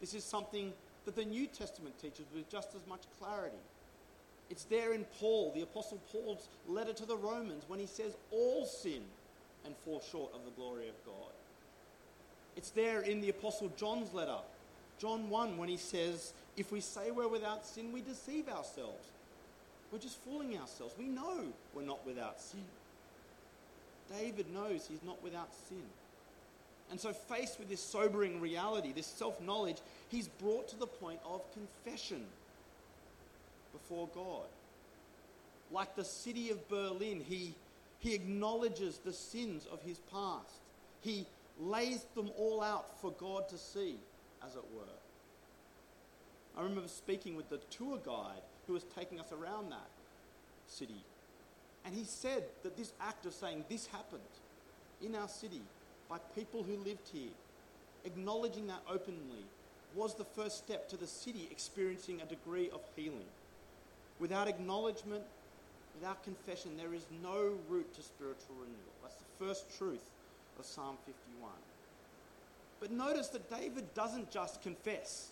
This 0.00 0.14
is 0.14 0.24
something 0.24 0.72
that 1.04 1.16
the 1.16 1.24
New 1.24 1.46
Testament 1.46 1.98
teaches 2.00 2.26
with 2.34 2.50
just 2.50 2.74
as 2.74 2.86
much 2.88 3.02
clarity. 3.18 3.56
It's 4.50 4.64
there 4.64 4.92
in 4.92 5.04
Paul, 5.18 5.52
the 5.54 5.62
Apostle 5.62 6.00
Paul's 6.12 6.48
letter 6.68 6.92
to 6.92 7.06
the 7.06 7.16
Romans, 7.16 7.64
when 7.66 7.80
he 7.80 7.86
says, 7.86 8.16
All 8.30 8.66
sin 8.66 9.02
and 9.64 9.74
fall 9.84 10.02
short 10.10 10.32
of 10.34 10.44
the 10.44 10.50
glory 10.52 10.88
of 10.88 10.94
God. 11.04 11.32
It's 12.56 12.70
there 12.70 13.00
in 13.00 13.20
the 13.20 13.30
Apostle 13.30 13.72
John's 13.76 14.12
letter, 14.14 14.38
John 14.98 15.28
1, 15.28 15.56
when 15.56 15.68
he 15.68 15.76
says, 15.76 16.32
If 16.56 16.70
we 16.72 16.80
say 16.80 17.10
we're 17.10 17.28
without 17.28 17.66
sin, 17.66 17.92
we 17.92 18.00
deceive 18.00 18.48
ourselves. 18.48 19.08
We're 19.92 19.98
just 19.98 20.18
fooling 20.24 20.58
ourselves. 20.58 20.94
We 20.98 21.06
know 21.06 21.44
we're 21.74 21.82
not 21.82 22.04
without 22.06 22.40
sin. 22.40 22.64
David 24.18 24.52
knows 24.52 24.86
he's 24.88 25.02
not 25.04 25.22
without 25.22 25.48
sin. 25.68 25.82
And 26.90 27.00
so, 27.00 27.12
faced 27.12 27.58
with 27.58 27.68
this 27.68 27.80
sobering 27.80 28.40
reality, 28.40 28.92
this 28.92 29.06
self 29.06 29.40
knowledge, 29.40 29.78
he's 30.08 30.28
brought 30.28 30.68
to 30.68 30.78
the 30.78 30.86
point 30.86 31.20
of 31.24 31.42
confession 31.52 32.24
before 33.72 34.08
God. 34.14 34.46
Like 35.72 35.96
the 35.96 36.04
city 36.04 36.50
of 36.50 36.68
Berlin, 36.68 37.22
he, 37.28 37.54
he 37.98 38.14
acknowledges 38.14 38.98
the 38.98 39.12
sins 39.12 39.66
of 39.70 39.82
his 39.82 39.98
past. 40.12 40.60
He 41.00 41.26
lays 41.60 42.04
them 42.14 42.30
all 42.38 42.62
out 42.62 43.00
for 43.00 43.10
God 43.12 43.48
to 43.48 43.58
see, 43.58 43.96
as 44.46 44.54
it 44.54 44.64
were. 44.74 44.82
I 46.56 46.62
remember 46.62 46.88
speaking 46.88 47.36
with 47.36 47.50
the 47.50 47.58
tour 47.70 47.98
guide 48.04 48.42
who 48.66 48.74
was 48.74 48.84
taking 48.96 49.20
us 49.20 49.32
around 49.32 49.70
that 49.70 49.88
city. 50.68 51.04
And 51.86 51.94
he 51.94 52.02
said 52.04 52.44
that 52.64 52.76
this 52.76 52.92
act 53.00 53.24
of 53.26 53.32
saying 53.32 53.64
this 53.68 53.86
happened 53.86 54.20
in 55.00 55.14
our 55.14 55.28
city 55.28 55.62
by 56.10 56.18
people 56.34 56.64
who 56.64 56.76
lived 56.84 57.08
here, 57.12 57.30
acknowledging 58.04 58.66
that 58.66 58.82
openly, 58.90 59.44
was 59.94 60.14
the 60.14 60.24
first 60.24 60.58
step 60.58 60.88
to 60.88 60.96
the 60.96 61.06
city 61.06 61.48
experiencing 61.50 62.20
a 62.20 62.26
degree 62.26 62.68
of 62.70 62.80
healing. 62.96 63.24
Without 64.18 64.48
acknowledgement, 64.48 65.22
without 65.94 66.22
confession, 66.24 66.72
there 66.76 66.92
is 66.92 67.06
no 67.22 67.52
route 67.68 67.94
to 67.94 68.02
spiritual 68.02 68.56
renewal. 68.56 68.96
That's 69.02 69.16
the 69.16 69.44
first 69.44 69.78
truth 69.78 70.04
of 70.58 70.66
Psalm 70.66 70.96
51. 71.06 71.50
But 72.80 72.90
notice 72.90 73.28
that 73.28 73.48
David 73.48 73.94
doesn't 73.94 74.30
just 74.30 74.60
confess. 74.60 75.28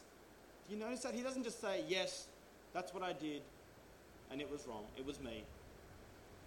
Do 0.69 0.75
you 0.75 0.81
notice 0.81 1.01
that? 1.01 1.15
He 1.15 1.23
doesn't 1.23 1.43
just 1.43 1.61
say, 1.61 1.85
Yes, 1.89 2.29
that's 2.73 2.95
what 2.95 3.03
I 3.03 3.13
did, 3.13 3.43
and 4.31 4.41
it 4.41 4.51
was 4.51 4.67
wrong, 4.67 4.85
it 4.97 5.05
was 5.05 5.21
me. 5.21 5.43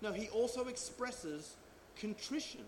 No, 0.01 0.12
he 0.12 0.30
also 0.30 0.68
expresses 0.68 1.56
contrition. 2.00 2.62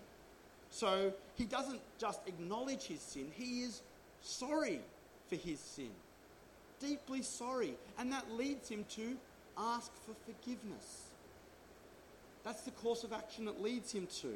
So 0.70 1.12
he 1.36 1.44
doesn't 1.44 1.80
just 1.98 2.20
acknowledge 2.26 2.84
his 2.84 3.00
sin, 3.00 3.26
he 3.34 3.62
is 3.62 3.82
sorry 4.22 4.80
for 5.28 5.36
his 5.36 5.58
sin. 5.60 5.90
Deeply 6.80 7.22
sorry. 7.22 7.74
And 7.98 8.12
that 8.12 8.32
leads 8.32 8.68
him 8.68 8.84
to 8.96 9.16
ask 9.58 9.90
for 10.06 10.14
forgiveness. 10.24 11.08
That's 12.44 12.62
the 12.62 12.70
course 12.70 13.04
of 13.04 13.12
action 13.12 13.44
that 13.44 13.62
leads 13.62 13.92
him 13.92 14.06
to. 14.22 14.32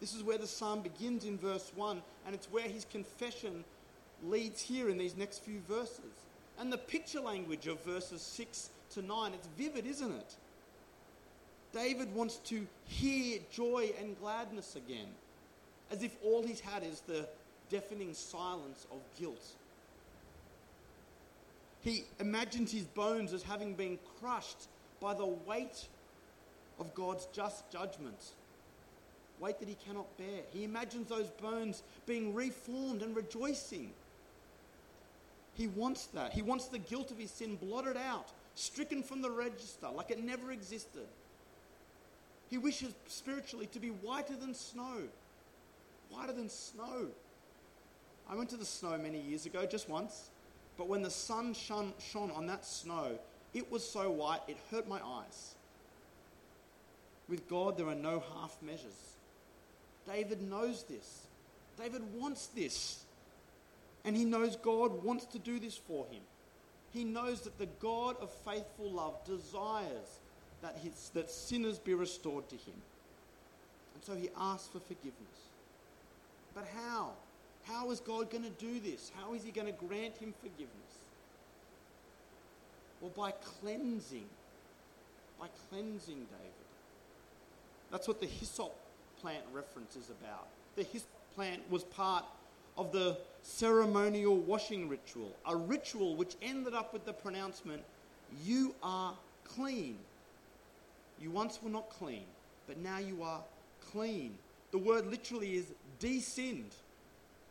This 0.00 0.14
is 0.14 0.22
where 0.22 0.38
the 0.38 0.46
psalm 0.46 0.80
begins 0.80 1.24
in 1.24 1.38
verse 1.38 1.72
1, 1.74 2.02
and 2.26 2.34
it's 2.34 2.50
where 2.50 2.68
his 2.68 2.84
confession 2.84 3.64
leads 4.24 4.60
here 4.60 4.88
in 4.90 4.98
these 4.98 5.16
next 5.16 5.38
few 5.38 5.60
verses. 5.68 6.24
And 6.58 6.72
the 6.72 6.78
picture 6.78 7.20
language 7.20 7.66
of 7.66 7.82
verses 7.84 8.22
6 8.22 8.70
to 8.94 9.02
9, 9.02 9.32
it's 9.34 9.48
vivid, 9.58 9.86
isn't 9.86 10.12
it? 10.12 10.34
David 11.76 12.14
wants 12.14 12.36
to 12.46 12.66
hear 12.86 13.38
joy 13.52 13.90
and 14.00 14.18
gladness 14.18 14.76
again, 14.76 15.08
as 15.90 16.02
if 16.02 16.16
all 16.24 16.42
he's 16.42 16.60
had 16.60 16.82
is 16.82 17.02
the 17.02 17.28
deafening 17.68 18.14
silence 18.14 18.86
of 18.90 18.98
guilt. 19.20 19.44
He 21.82 22.04
imagines 22.18 22.72
his 22.72 22.84
bones 22.84 23.34
as 23.34 23.42
having 23.42 23.74
been 23.74 23.98
crushed 24.18 24.68
by 25.00 25.12
the 25.12 25.26
weight 25.26 25.86
of 26.80 26.94
God's 26.94 27.28
just 27.34 27.70
judgment, 27.70 28.32
weight 29.38 29.58
that 29.58 29.68
he 29.68 29.76
cannot 29.86 30.06
bear. 30.16 30.40
He 30.54 30.64
imagines 30.64 31.10
those 31.10 31.28
bones 31.28 31.82
being 32.06 32.34
reformed 32.34 33.02
and 33.02 33.14
rejoicing. 33.14 33.90
He 35.52 35.66
wants 35.66 36.06
that. 36.06 36.32
He 36.32 36.40
wants 36.40 36.68
the 36.68 36.78
guilt 36.78 37.10
of 37.10 37.18
his 37.18 37.30
sin 37.30 37.56
blotted 37.56 37.98
out, 37.98 38.28
stricken 38.54 39.02
from 39.02 39.20
the 39.20 39.30
register, 39.30 39.88
like 39.94 40.10
it 40.10 40.24
never 40.24 40.52
existed. 40.52 41.06
He 42.48 42.58
wishes 42.58 42.94
spiritually 43.06 43.66
to 43.72 43.80
be 43.80 43.88
whiter 43.88 44.36
than 44.36 44.54
snow. 44.54 45.02
Whiter 46.10 46.32
than 46.32 46.48
snow. 46.48 47.08
I 48.28 48.34
went 48.34 48.50
to 48.50 48.56
the 48.56 48.64
snow 48.64 48.96
many 48.98 49.20
years 49.20 49.46
ago, 49.46 49.66
just 49.66 49.88
once, 49.88 50.30
but 50.76 50.88
when 50.88 51.02
the 51.02 51.10
sun 51.10 51.54
shone, 51.54 51.92
shone 51.98 52.30
on 52.32 52.46
that 52.46 52.64
snow, 52.64 53.18
it 53.54 53.70
was 53.70 53.88
so 53.88 54.10
white 54.10 54.40
it 54.48 54.56
hurt 54.70 54.88
my 54.88 55.00
eyes. 55.02 55.54
With 57.28 57.48
God, 57.48 57.76
there 57.76 57.88
are 57.88 57.94
no 57.94 58.22
half 58.34 58.56
measures. 58.62 59.16
David 60.06 60.42
knows 60.42 60.84
this. 60.84 61.26
David 61.78 62.02
wants 62.14 62.46
this. 62.48 63.04
And 64.04 64.16
he 64.16 64.24
knows 64.24 64.56
God 64.56 65.02
wants 65.02 65.24
to 65.26 65.38
do 65.38 65.58
this 65.58 65.76
for 65.76 66.06
him. 66.06 66.22
He 66.92 67.02
knows 67.02 67.40
that 67.42 67.58
the 67.58 67.66
God 67.80 68.16
of 68.20 68.30
faithful 68.30 68.90
love 68.92 69.24
desires 69.24 70.20
that, 70.62 70.78
his, 70.82 71.10
that 71.14 71.30
sinners 71.30 71.78
be 71.78 71.94
restored 71.94 72.48
to 72.48 72.56
him. 72.56 72.74
And 73.94 74.04
so 74.04 74.14
he 74.14 74.28
asks 74.38 74.68
for 74.68 74.80
forgiveness. 74.80 75.46
But 76.54 76.66
how? 76.74 77.12
How 77.64 77.90
is 77.90 78.00
God 78.00 78.30
going 78.30 78.44
to 78.44 78.50
do 78.50 78.80
this? 78.80 79.12
How 79.20 79.34
is 79.34 79.44
He 79.44 79.50
going 79.50 79.66
to 79.66 79.86
grant 79.86 80.16
him 80.16 80.32
forgiveness? 80.40 80.70
Well, 83.00 83.12
by 83.16 83.32
cleansing. 83.32 84.26
By 85.38 85.48
cleansing 85.68 86.14
David. 86.14 86.66
That's 87.90 88.08
what 88.08 88.20
the 88.20 88.26
hyssop 88.26 88.74
plant 89.20 89.44
reference 89.52 89.96
is 89.96 90.10
about. 90.10 90.46
The 90.76 90.84
hyssop 90.84 91.08
plant 91.34 91.62
was 91.70 91.84
part 91.84 92.24
of 92.78 92.92
the 92.92 93.18
ceremonial 93.42 94.36
washing 94.36 94.88
ritual, 94.88 95.32
a 95.46 95.56
ritual 95.56 96.16
which 96.16 96.36
ended 96.42 96.74
up 96.74 96.92
with 96.92 97.04
the 97.04 97.12
pronouncement, 97.12 97.82
You 98.44 98.74
are 98.82 99.14
clean. 99.44 99.98
You 101.20 101.30
once 101.30 101.58
were 101.62 101.70
not 101.70 101.90
clean, 101.90 102.24
but 102.66 102.78
now 102.78 102.98
you 102.98 103.22
are 103.22 103.40
clean. 103.92 104.36
The 104.70 104.78
word 104.78 105.06
literally 105.06 105.54
is 105.54 105.66
de-sinned. 105.98 106.74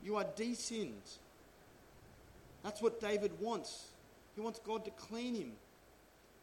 You 0.03 0.17
are 0.17 0.25
de-sinned. 0.35 1.01
That's 2.63 2.81
what 2.81 2.99
David 2.99 3.31
wants. 3.39 3.85
He 4.35 4.41
wants 4.41 4.59
God 4.59 4.85
to 4.85 4.91
clean 4.91 5.35
him. 5.35 5.51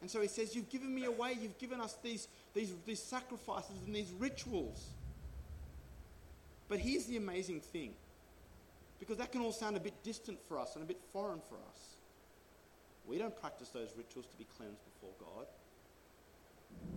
And 0.01 0.09
so 0.09 0.19
he 0.21 0.27
says, 0.27 0.55
You've 0.55 0.69
given 0.69 0.93
me 0.93 1.05
away. 1.05 1.37
You've 1.39 1.57
given 1.57 1.79
us 1.79 1.97
these, 2.03 2.27
these, 2.53 2.73
these 2.85 2.99
sacrifices 2.99 3.75
and 3.85 3.95
these 3.95 4.11
rituals. 4.19 4.87
But 6.67 6.79
here's 6.79 7.05
the 7.05 7.17
amazing 7.17 7.61
thing 7.61 7.93
because 8.99 9.17
that 9.17 9.31
can 9.31 9.41
all 9.41 9.51
sound 9.51 9.75
a 9.75 9.79
bit 9.79 9.93
distant 10.03 10.39
for 10.47 10.57
us 10.57 10.75
and 10.75 10.83
a 10.83 10.87
bit 10.87 10.99
foreign 11.11 11.39
for 11.49 11.55
us. 11.55 11.95
We 13.05 13.17
don't 13.17 13.39
practice 13.39 13.69
those 13.69 13.89
rituals 13.97 14.25
to 14.27 14.37
be 14.37 14.45
cleansed 14.57 14.79
before 14.85 15.13
God. 15.19 15.45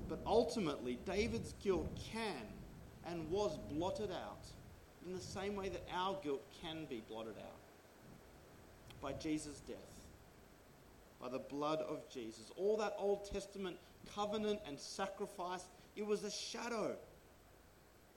But 0.09 0.21
ultimately, 0.27 0.99
David's 1.05 1.55
guilt 1.63 1.89
can 2.13 2.47
and 3.07 3.31
was 3.31 3.59
blotted 3.71 4.11
out 4.11 4.47
in 5.07 5.15
the 5.15 5.21
same 5.21 5.57
way 5.57 5.69
that 5.69 5.87
our 5.93 6.17
guilt 6.23 6.43
can 6.63 6.87
be 6.89 7.03
blotted 7.09 7.37
out 7.39 7.61
by 9.01 9.13
Jesus' 9.13 9.61
death, 9.61 9.77
by 11.21 11.29
the 11.29 11.39
blood 11.39 11.81
of 11.81 12.09
Jesus. 12.09 12.51
All 12.57 12.77
that 12.79 12.95
Old 12.99 13.31
Testament 13.31 13.77
covenant 14.15 14.61
and 14.67 14.79
sacrifice, 14.79 15.65
it 15.97 16.07
was 16.07 16.25
a 16.25 16.31
shadow 16.31 16.97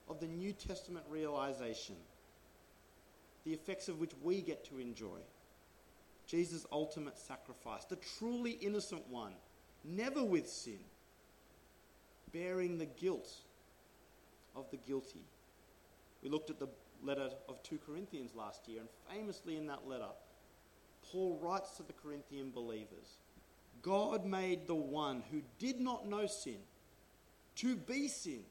of 0.08 0.20
the 0.20 0.26
New 0.26 0.52
Testament 0.52 1.04
realization 1.08 1.96
the 3.44 3.52
effects 3.52 3.88
of 3.88 3.98
which 3.98 4.12
we 4.22 4.40
get 4.40 4.64
to 4.66 4.78
enjoy. 4.78 5.18
Jesus' 6.26 6.66
ultimate 6.70 7.18
sacrifice, 7.18 7.84
the 7.84 7.98
truly 8.18 8.52
innocent 8.52 9.08
one, 9.08 9.32
never 9.84 10.22
with 10.22 10.48
sin, 10.48 10.78
bearing 12.32 12.78
the 12.78 12.86
guilt 12.86 13.28
of 14.54 14.70
the 14.70 14.76
guilty. 14.76 15.24
We 16.22 16.28
looked 16.28 16.50
at 16.50 16.58
the 16.58 16.68
letter 17.02 17.30
of 17.48 17.62
2 17.62 17.78
Corinthians 17.84 18.34
last 18.34 18.68
year, 18.68 18.80
and 18.80 18.88
famously 19.10 19.56
in 19.56 19.66
that 19.66 19.86
letter, 19.86 20.10
Paul 21.10 21.38
writes 21.42 21.76
to 21.76 21.82
the 21.82 21.92
Corinthian 21.92 22.50
believers 22.50 23.18
God 23.82 24.26
made 24.26 24.66
the 24.66 24.74
one 24.74 25.22
who 25.30 25.40
did 25.58 25.80
not 25.80 26.06
know 26.06 26.26
sin 26.26 26.58
to 27.56 27.76
be 27.76 28.08
sin, 28.08 28.42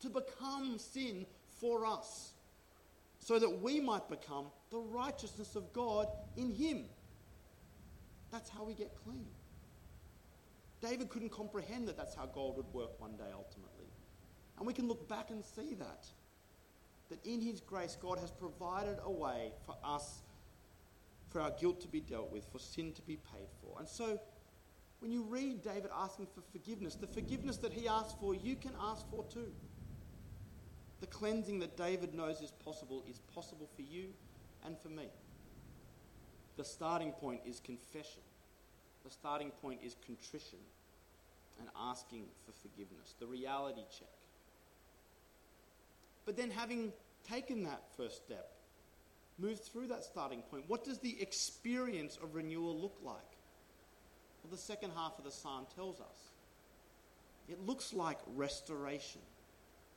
to 0.00 0.08
become 0.08 0.78
sin 0.78 1.26
for 1.60 1.86
us 1.86 2.32
so 3.18 3.38
that 3.38 3.62
we 3.62 3.80
might 3.80 4.08
become 4.08 4.46
the 4.70 4.78
righteousness 4.78 5.56
of 5.56 5.72
God 5.72 6.08
in 6.36 6.52
him. 6.52 6.84
That's 8.30 8.50
how 8.50 8.64
we 8.64 8.74
get 8.74 8.92
clean. 9.04 9.26
David 10.84 11.08
couldn't 11.08 11.30
comprehend 11.30 11.88
that 11.88 11.96
that's 11.96 12.14
how 12.14 12.26
God 12.26 12.56
would 12.56 12.70
work 12.74 13.00
one 13.00 13.12
day 13.12 13.30
ultimately. 13.34 13.86
And 14.58 14.66
we 14.66 14.74
can 14.74 14.86
look 14.86 15.08
back 15.08 15.30
and 15.30 15.42
see 15.42 15.74
that. 15.74 16.06
That 17.08 17.24
in 17.24 17.40
his 17.40 17.60
grace, 17.60 17.96
God 18.00 18.18
has 18.18 18.30
provided 18.30 18.98
a 19.02 19.10
way 19.10 19.52
for 19.64 19.76
us, 19.82 20.22
for 21.30 21.40
our 21.40 21.52
guilt 21.52 21.80
to 21.80 21.88
be 21.88 22.00
dealt 22.00 22.30
with, 22.30 22.44
for 22.52 22.58
sin 22.58 22.92
to 22.92 23.02
be 23.02 23.16
paid 23.16 23.48
for. 23.62 23.78
And 23.78 23.88
so, 23.88 24.20
when 25.00 25.10
you 25.10 25.22
read 25.22 25.62
David 25.62 25.90
asking 25.94 26.26
for 26.34 26.42
forgiveness, 26.52 26.96
the 26.96 27.06
forgiveness 27.06 27.56
that 27.58 27.72
he 27.72 27.88
asked 27.88 28.18
for, 28.20 28.34
you 28.34 28.54
can 28.54 28.72
ask 28.80 29.08
for 29.10 29.24
too. 29.24 29.52
The 31.00 31.06
cleansing 31.06 31.60
that 31.60 31.76
David 31.76 32.14
knows 32.14 32.40
is 32.40 32.52
possible 32.52 33.04
is 33.08 33.20
possible 33.34 33.68
for 33.74 33.82
you 33.82 34.08
and 34.64 34.78
for 34.78 34.88
me. 34.88 35.08
The 36.56 36.64
starting 36.64 37.12
point 37.12 37.40
is 37.46 37.58
confession. 37.60 38.22
The 39.04 39.10
starting 39.10 39.50
point 39.50 39.80
is 39.82 39.96
contrition 40.06 40.58
and 41.58 41.68
asking 41.78 42.26
for 42.44 42.52
forgiveness, 42.52 43.14
the 43.18 43.26
reality 43.26 43.82
check. 43.90 44.08
But 46.24 46.36
then, 46.36 46.50
having 46.50 46.92
taken 47.28 47.64
that 47.64 47.82
first 47.96 48.24
step, 48.24 48.50
move 49.38 49.60
through 49.60 49.88
that 49.88 50.04
starting 50.04 50.42
point, 50.42 50.64
what 50.68 50.84
does 50.84 50.98
the 50.98 51.20
experience 51.20 52.18
of 52.22 52.34
renewal 52.34 52.78
look 52.78 52.96
like? 53.04 53.16
Well, 54.42 54.50
the 54.50 54.58
second 54.58 54.92
half 54.94 55.18
of 55.18 55.24
the 55.24 55.30
psalm 55.30 55.66
tells 55.74 56.00
us 56.00 56.30
it 57.48 57.64
looks 57.66 57.92
like 57.92 58.18
restoration 58.34 59.20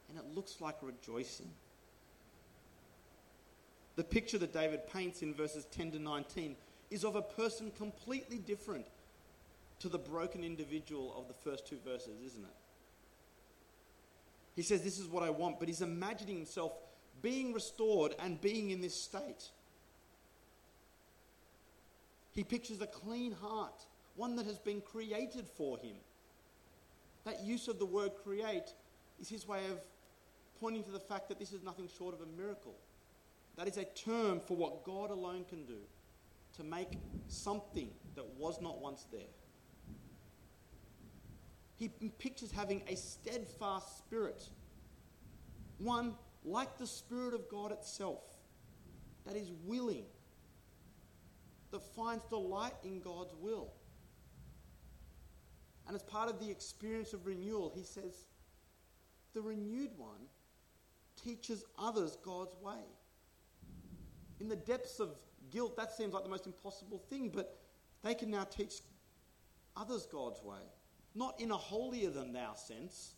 and 0.10 0.18
it 0.18 0.26
looks 0.36 0.62
like 0.62 0.76
rejoicing. 0.82 1.50
The 3.96 4.04
picture 4.04 4.38
that 4.38 4.54
David 4.54 4.88
paints 4.88 5.22
in 5.22 5.34
verses 5.34 5.66
10 5.72 5.92
to 5.92 6.00
19 6.00 6.56
is 6.92 7.04
of 7.04 7.16
a 7.16 7.22
person 7.22 7.72
completely 7.78 8.38
different 8.38 8.86
to 9.80 9.90
the 9.90 10.00
broken 10.00 10.44
individual 10.44 11.14
of 11.18 11.28
the 11.28 11.34
first 11.34 11.68
two 11.68 11.78
verses, 11.86 12.22
isn't 12.26 12.44
it? 12.44 12.56
He 14.56 14.64
says, 14.64 14.84
This 14.84 15.00
is 15.00 15.08
what 15.08 15.24
I 15.24 15.30
want, 15.30 15.60
but 15.60 15.68
he's 15.68 15.82
imagining 15.82 16.38
himself 16.38 16.74
being 17.22 17.54
restored 17.54 18.16
and 18.20 18.40
being 18.42 18.72
in 18.72 18.82
this 18.82 19.00
state. 19.00 19.50
He 22.32 22.44
pictures 22.44 22.82
a 22.82 22.88
clean 22.88 23.32
heart, 23.32 23.86
one 24.16 24.36
that 24.36 24.46
has 24.46 24.60
been 24.60 24.82
created 24.82 25.48
for 25.48 25.78
him. 25.78 25.96
That 27.26 27.42
use 27.42 27.68
of 27.68 27.80
the 27.80 27.86
word 27.86 28.12
create 28.24 28.74
is 29.20 29.28
his 29.28 29.48
way 29.48 29.66
of 29.72 29.80
pointing 30.60 30.84
to 30.84 30.92
the 30.92 31.00
fact 31.00 31.30
that 31.30 31.40
this 31.40 31.52
is 31.52 31.64
nothing 31.64 31.90
short 31.98 32.14
of 32.14 32.22
a 32.22 32.42
miracle. 32.42 32.76
That 33.58 33.68
is 33.68 33.78
a 33.78 33.86
term 33.86 34.40
for 34.40 34.56
what 34.56 34.84
God 34.84 35.10
alone 35.10 35.46
can 35.50 35.66
do 35.66 35.80
to 36.58 36.64
make 36.64 36.98
something 37.28 37.90
that 38.16 38.26
was 38.38 38.62
not 38.62 38.80
once 38.80 39.06
there. 39.12 39.22
He 41.78 41.90
pictures 42.18 42.52
having 42.52 42.82
a 42.88 42.96
steadfast 42.96 44.00
spirit, 44.00 44.50
one 45.78 46.16
like 46.44 46.78
the 46.78 46.88
Spirit 46.88 47.36
of 47.36 47.48
God 47.50 47.72
itself, 47.72 48.24
that 49.26 49.36
is 49.36 49.52
willing, 49.64 50.06
that 51.72 51.84
finds 51.96 52.24
delight 52.26 52.74
in 52.84 53.00
God's 53.00 53.36
will. 53.40 53.74
And 55.86 55.96
as 55.96 56.02
part 56.02 56.30
of 56.30 56.40
the 56.40 56.50
experience 56.50 57.14
of 57.14 57.28
renewal, 57.28 57.72
he 57.76 57.84
says, 57.84 58.26
the 59.36 59.42
renewed 59.42 59.92
one 59.98 60.28
teaches 61.24 61.64
others 61.78 62.18
God's 62.24 62.56
way. 62.60 62.82
In 64.40 64.50
the 64.50 64.56
depths 64.56 65.00
of 65.00 65.10
guilt, 65.52 65.78
that 65.78 65.92
seems 65.92 66.14
like 66.14 66.24
the 66.24 66.30
most 66.30 66.48
impossible 66.48 66.98
thing, 67.10 67.30
but 67.30 67.60
they 68.04 68.16
can 68.16 68.32
now 68.32 68.46
teach 68.46 68.76
others 69.76 70.08
God's 70.12 70.42
way. 70.42 70.58
Not 71.16 71.40
in 71.40 71.52
a 71.52 71.58
holier 71.58 72.10
than 72.10 72.34
thou 72.34 72.54
sense, 72.54 73.16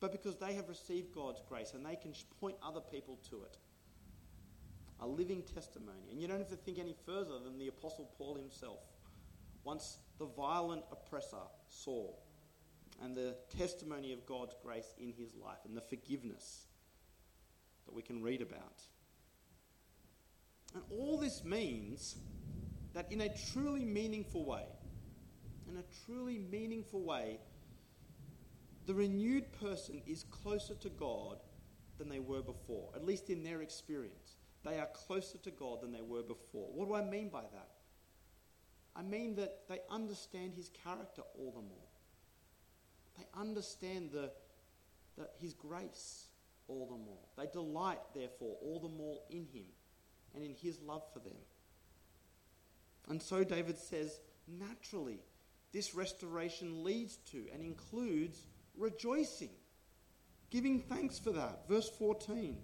but 0.00 0.12
because 0.12 0.36
they 0.36 0.54
have 0.54 0.68
received 0.68 1.14
God's 1.14 1.42
grace 1.48 1.72
and 1.74 1.84
they 1.84 1.96
can 1.96 2.12
point 2.40 2.56
other 2.62 2.80
people 2.80 3.18
to 3.30 3.42
it. 3.42 3.56
A 5.00 5.06
living 5.06 5.42
testimony. 5.42 6.08
And 6.10 6.20
you 6.20 6.28
don't 6.28 6.38
have 6.38 6.48
to 6.48 6.56
think 6.56 6.78
any 6.78 6.94
further 7.04 7.38
than 7.38 7.58
the 7.58 7.68
Apostle 7.68 8.10
Paul 8.16 8.34
himself. 8.34 8.80
Once 9.64 9.98
the 10.18 10.26
violent 10.26 10.82
oppressor, 10.90 11.42
Saul, 11.68 12.22
and 13.02 13.16
the 13.16 13.36
testimony 13.56 14.12
of 14.12 14.24
God's 14.26 14.54
grace 14.62 14.94
in 14.98 15.12
his 15.12 15.34
life 15.34 15.58
and 15.66 15.76
the 15.76 15.82
forgiveness 15.82 16.66
that 17.84 17.94
we 17.94 18.02
can 18.02 18.22
read 18.22 18.40
about. 18.40 18.82
And 20.74 20.82
all 20.90 21.18
this 21.18 21.44
means 21.44 22.16
that 22.94 23.10
in 23.10 23.22
a 23.22 23.28
truly 23.52 23.84
meaningful 23.84 24.44
way, 24.44 24.64
in 25.68 25.76
a 25.76 25.84
truly 26.04 26.38
meaningful 26.38 27.02
way, 27.02 27.38
the 28.86 28.94
renewed 28.94 29.50
person 29.60 30.02
is 30.06 30.24
closer 30.24 30.74
to 30.74 30.88
God 30.90 31.38
than 31.98 32.08
they 32.08 32.20
were 32.20 32.42
before, 32.42 32.90
at 32.94 33.04
least 33.04 33.30
in 33.30 33.42
their 33.42 33.62
experience. 33.62 34.36
They 34.64 34.78
are 34.78 34.88
closer 34.92 35.38
to 35.38 35.50
God 35.50 35.82
than 35.82 35.92
they 35.92 36.02
were 36.02 36.22
before. 36.22 36.68
What 36.72 36.88
do 36.88 36.94
I 36.94 37.02
mean 37.02 37.28
by 37.28 37.42
that? 37.42 37.68
I 38.94 39.02
mean 39.02 39.36
that 39.36 39.68
they 39.68 39.80
understand 39.90 40.54
his 40.54 40.70
character 40.84 41.22
all 41.38 41.52
the 41.52 41.62
more. 41.62 41.86
They 43.16 43.24
understand 43.34 44.10
the, 44.12 44.30
the, 45.16 45.28
His 45.38 45.54
grace 45.54 46.26
all 46.68 46.86
the 46.86 46.96
more. 46.96 47.24
They 47.36 47.50
delight, 47.52 48.00
therefore, 48.14 48.56
all 48.62 48.80
the 48.80 48.88
more 48.88 49.20
in 49.30 49.46
Him 49.52 49.66
and 50.34 50.44
in 50.44 50.54
His 50.54 50.80
love 50.80 51.02
for 51.12 51.20
them. 51.20 51.38
And 53.08 53.22
so 53.22 53.44
David 53.44 53.78
says, 53.78 54.20
naturally, 54.46 55.20
this 55.72 55.94
restoration 55.94 56.84
leads 56.84 57.16
to 57.30 57.44
and 57.52 57.62
includes 57.62 58.46
rejoicing, 58.76 59.50
giving 60.50 60.80
thanks 60.80 61.18
for 61.18 61.30
that. 61.32 61.68
Verse 61.68 61.88
14 61.88 62.56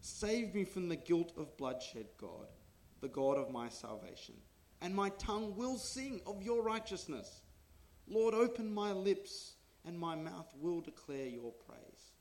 Save 0.00 0.54
me 0.54 0.64
from 0.64 0.88
the 0.88 0.96
guilt 0.96 1.32
of 1.36 1.56
bloodshed, 1.56 2.06
God, 2.18 2.46
the 3.00 3.08
God 3.08 3.36
of 3.36 3.50
my 3.50 3.68
salvation. 3.68 4.34
And 4.80 4.94
my 4.94 5.08
tongue 5.10 5.56
will 5.56 5.76
sing 5.76 6.20
of 6.26 6.42
your 6.42 6.62
righteousness. 6.62 7.42
Lord, 8.06 8.32
open 8.32 8.72
my 8.72 8.92
lips, 8.92 9.54
and 9.84 9.98
my 9.98 10.14
mouth 10.14 10.52
will 10.60 10.80
declare 10.80 11.26
your 11.26 11.52
praise. 11.52 12.12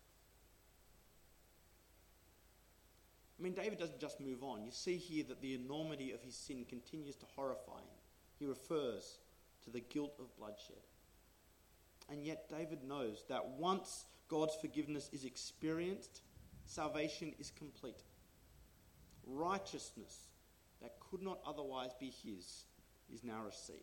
I 3.40 3.44
mean, 3.44 3.54
David 3.54 3.78
doesn't 3.78 4.00
just 4.00 4.20
move 4.20 4.44
on. 4.44 4.64
You 4.64 4.72
see 4.72 4.98
here 4.98 5.24
that 5.28 5.42
the 5.42 5.54
enormity 5.54 6.12
of 6.12 6.22
his 6.24 6.36
sin 6.36 6.66
continues 6.68 7.16
to 7.18 7.26
horrify 7.36 7.78
him. 7.78 8.02
He 8.40 8.46
refers 8.46 9.20
to 9.68 9.74
the 9.74 9.82
guilt 9.82 10.16
of 10.18 10.36
bloodshed. 10.38 10.82
And 12.10 12.24
yet, 12.24 12.50
David 12.50 12.86
knows 12.88 13.26
that 13.28 13.46
once 13.60 14.06
God's 14.30 14.56
forgiveness 14.56 15.10
is 15.12 15.26
experienced, 15.26 16.22
salvation 16.66 17.34
is 17.38 17.52
complete. 17.52 18.02
Righteousness 19.26 20.30
that 20.82 20.94
could 21.02 21.22
not 21.22 21.40
otherwise 21.46 21.92
be 22.00 22.14
his 22.24 22.64
is 23.14 23.26
now 23.26 23.44
received. 23.46 23.82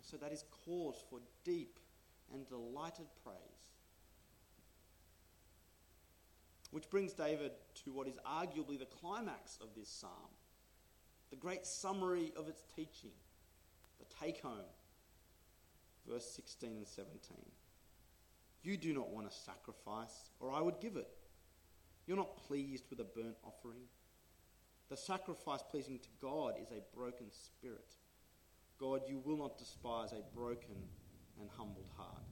So 0.00 0.16
that 0.18 0.32
is 0.32 0.44
cause 0.64 1.02
for 1.10 1.18
deep 1.44 1.80
and 2.32 2.48
delighted 2.48 3.06
praise. 3.24 3.36
Which 6.70 6.88
brings 6.88 7.12
David 7.12 7.50
to 7.84 7.92
what 7.92 8.06
is 8.06 8.16
arguably 8.24 8.78
the 8.78 8.86
climax 8.86 9.58
of 9.60 9.70
this 9.76 9.88
psalm, 9.88 10.30
the 11.30 11.36
great 11.36 11.66
summary 11.66 12.32
of 12.36 12.48
its 12.48 12.62
teaching, 12.76 13.10
the 13.98 14.06
take 14.24 14.40
home, 14.40 14.70
verse 16.10 16.26
16 16.34 16.70
and 16.70 16.86
17. 16.86 17.36
You 18.62 18.76
do 18.76 18.92
not 18.92 19.10
want 19.10 19.26
a 19.26 19.30
sacrifice, 19.30 20.30
or 20.40 20.52
I 20.52 20.60
would 20.60 20.80
give 20.80 20.96
it. 20.96 21.08
You're 22.06 22.16
not 22.16 22.36
pleased 22.36 22.84
with 22.90 23.00
a 23.00 23.04
burnt 23.04 23.36
offering. 23.44 23.82
The 24.88 24.96
sacrifice 24.96 25.62
pleasing 25.70 25.98
to 26.00 26.08
God 26.20 26.54
is 26.60 26.70
a 26.72 26.96
broken 26.96 27.26
spirit. 27.30 27.94
God, 28.78 29.02
you 29.06 29.20
will 29.24 29.36
not 29.36 29.56
despise 29.56 30.12
a 30.12 30.22
broken 30.34 30.74
and 31.38 31.48
humbled 31.56 31.88
heart. 31.96 32.24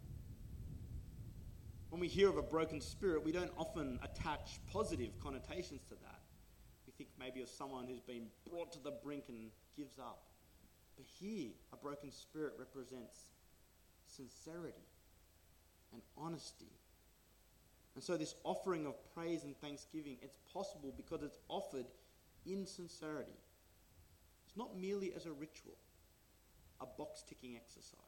When 1.90 2.00
we 2.00 2.08
hear 2.08 2.28
of 2.28 2.36
a 2.36 2.42
broken 2.42 2.80
spirit, 2.80 3.24
we 3.24 3.32
don't 3.32 3.52
often 3.56 3.98
attach 4.02 4.60
positive 4.70 5.18
connotations 5.22 5.82
to 5.88 5.94
that. 5.94 6.20
We 6.86 6.92
think 6.98 7.10
maybe 7.18 7.40
of 7.40 7.48
someone 7.48 7.86
who's 7.86 8.00
been 8.00 8.26
brought 8.50 8.72
to 8.72 8.82
the 8.82 8.90
brink 8.90 9.24
and 9.28 9.50
gives 9.76 9.98
up. 9.98 10.24
But 10.96 11.06
here, 11.06 11.50
a 11.72 11.76
broken 11.76 12.10
spirit 12.10 12.54
represents 12.58 13.20
sincerity 14.08 14.86
and 15.92 16.02
honesty. 16.16 16.72
And 17.94 18.02
so, 18.04 18.16
this 18.16 18.34
offering 18.44 18.86
of 18.86 18.94
praise 19.14 19.44
and 19.44 19.56
thanksgiving, 19.60 20.18
it's 20.22 20.38
possible 20.52 20.94
because 20.96 21.22
it's 21.22 21.38
offered 21.48 21.86
in 22.46 22.66
sincerity. 22.66 23.38
It's 24.46 24.56
not 24.56 24.78
merely 24.78 25.12
as 25.14 25.26
a 25.26 25.32
ritual, 25.32 25.76
a 26.80 26.86
box 26.86 27.22
ticking 27.28 27.56
exercise. 27.56 27.98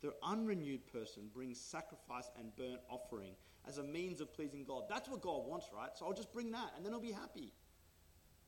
The 0.00 0.14
unrenewed 0.22 0.86
person 0.92 1.30
brings 1.34 1.60
sacrifice 1.60 2.30
and 2.38 2.54
burnt 2.56 2.80
offering 2.88 3.32
as 3.66 3.78
a 3.78 3.82
means 3.82 4.20
of 4.20 4.32
pleasing 4.32 4.64
God. 4.64 4.84
That's 4.88 5.08
what 5.08 5.20
God 5.20 5.46
wants, 5.46 5.66
right? 5.74 5.90
So 5.94 6.06
I'll 6.06 6.12
just 6.12 6.32
bring 6.32 6.52
that 6.52 6.72
and 6.76 6.84
then 6.84 6.92
I'll 6.92 7.00
be 7.00 7.10
happy. 7.10 7.52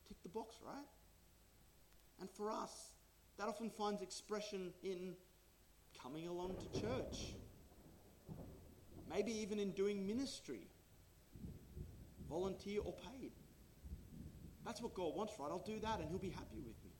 Tick 0.07 0.17
the 0.23 0.29
box, 0.29 0.55
right? 0.65 0.85
And 2.19 2.29
for 2.29 2.49
us, 2.49 2.91
that 3.37 3.47
often 3.47 3.69
finds 3.69 4.01
expression 4.01 4.71
in 4.83 5.15
coming 6.01 6.27
along 6.27 6.55
to 6.57 6.81
church, 6.81 7.35
maybe 9.09 9.31
even 9.31 9.59
in 9.59 9.71
doing 9.71 10.05
ministry, 10.05 10.67
volunteer 12.29 12.81
or 12.83 12.93
paid. 12.93 13.31
That's 14.65 14.81
what 14.81 14.93
God 14.93 15.15
wants, 15.15 15.33
right? 15.39 15.49
I'll 15.49 15.59
do 15.59 15.79
that 15.79 15.99
and 15.99 16.09
He'll 16.09 16.19
be 16.19 16.29
happy 16.29 16.59
with 16.59 16.75
me. 16.83 16.91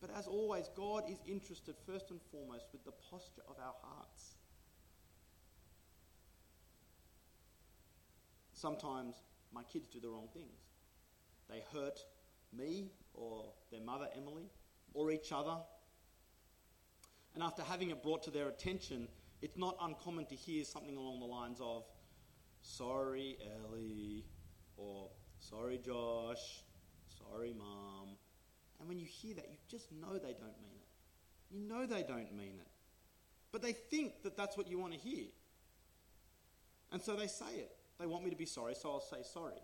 But 0.00 0.10
as 0.16 0.26
always, 0.26 0.70
God 0.74 1.04
is 1.10 1.18
interested 1.26 1.74
first 1.86 2.10
and 2.10 2.20
foremost 2.30 2.66
with 2.72 2.84
the 2.84 2.92
posture 3.10 3.42
of 3.48 3.56
our 3.58 3.74
hearts. 3.82 4.36
Sometimes 8.54 9.16
my 9.52 9.62
kids 9.64 9.88
do 9.88 10.00
the 10.00 10.08
wrong 10.08 10.28
things. 10.32 10.60
They 11.48 11.62
hurt 11.72 11.98
me 12.56 12.92
or 13.14 13.52
their 13.70 13.80
mother, 13.80 14.08
Emily, 14.16 14.50
or 14.94 15.10
each 15.10 15.32
other. 15.32 15.56
And 17.34 17.42
after 17.42 17.62
having 17.62 17.90
it 17.90 18.02
brought 18.02 18.22
to 18.24 18.30
their 18.30 18.48
attention, 18.48 19.08
it's 19.42 19.56
not 19.56 19.76
uncommon 19.80 20.26
to 20.26 20.34
hear 20.34 20.64
something 20.64 20.96
along 20.96 21.20
the 21.20 21.26
lines 21.26 21.58
of, 21.60 21.84
Sorry, 22.62 23.38
Ellie, 23.40 24.24
or 24.76 25.10
Sorry, 25.38 25.78
Josh, 25.78 26.64
sorry, 27.06 27.54
Mom. 27.56 28.16
And 28.78 28.88
when 28.88 28.98
you 28.98 29.06
hear 29.06 29.34
that, 29.34 29.48
you 29.50 29.56
just 29.68 29.90
know 29.92 30.14
they 30.14 30.32
don't 30.32 30.60
mean 30.62 30.76
it. 30.78 30.88
You 31.50 31.60
know 31.60 31.86
they 31.86 32.02
don't 32.02 32.34
mean 32.36 32.58
it. 32.60 32.68
But 33.52 33.62
they 33.62 33.72
think 33.72 34.22
that 34.22 34.36
that's 34.36 34.56
what 34.56 34.68
you 34.68 34.78
want 34.78 34.92
to 34.92 34.98
hear. 34.98 35.26
And 36.92 37.02
so 37.02 37.16
they 37.16 37.26
say 37.26 37.52
it. 37.56 37.72
They 37.98 38.06
want 38.06 38.24
me 38.24 38.30
to 38.30 38.36
be 38.36 38.46
sorry, 38.46 38.74
so 38.74 38.90
I'll 38.90 39.00
say 39.00 39.22
sorry. 39.22 39.60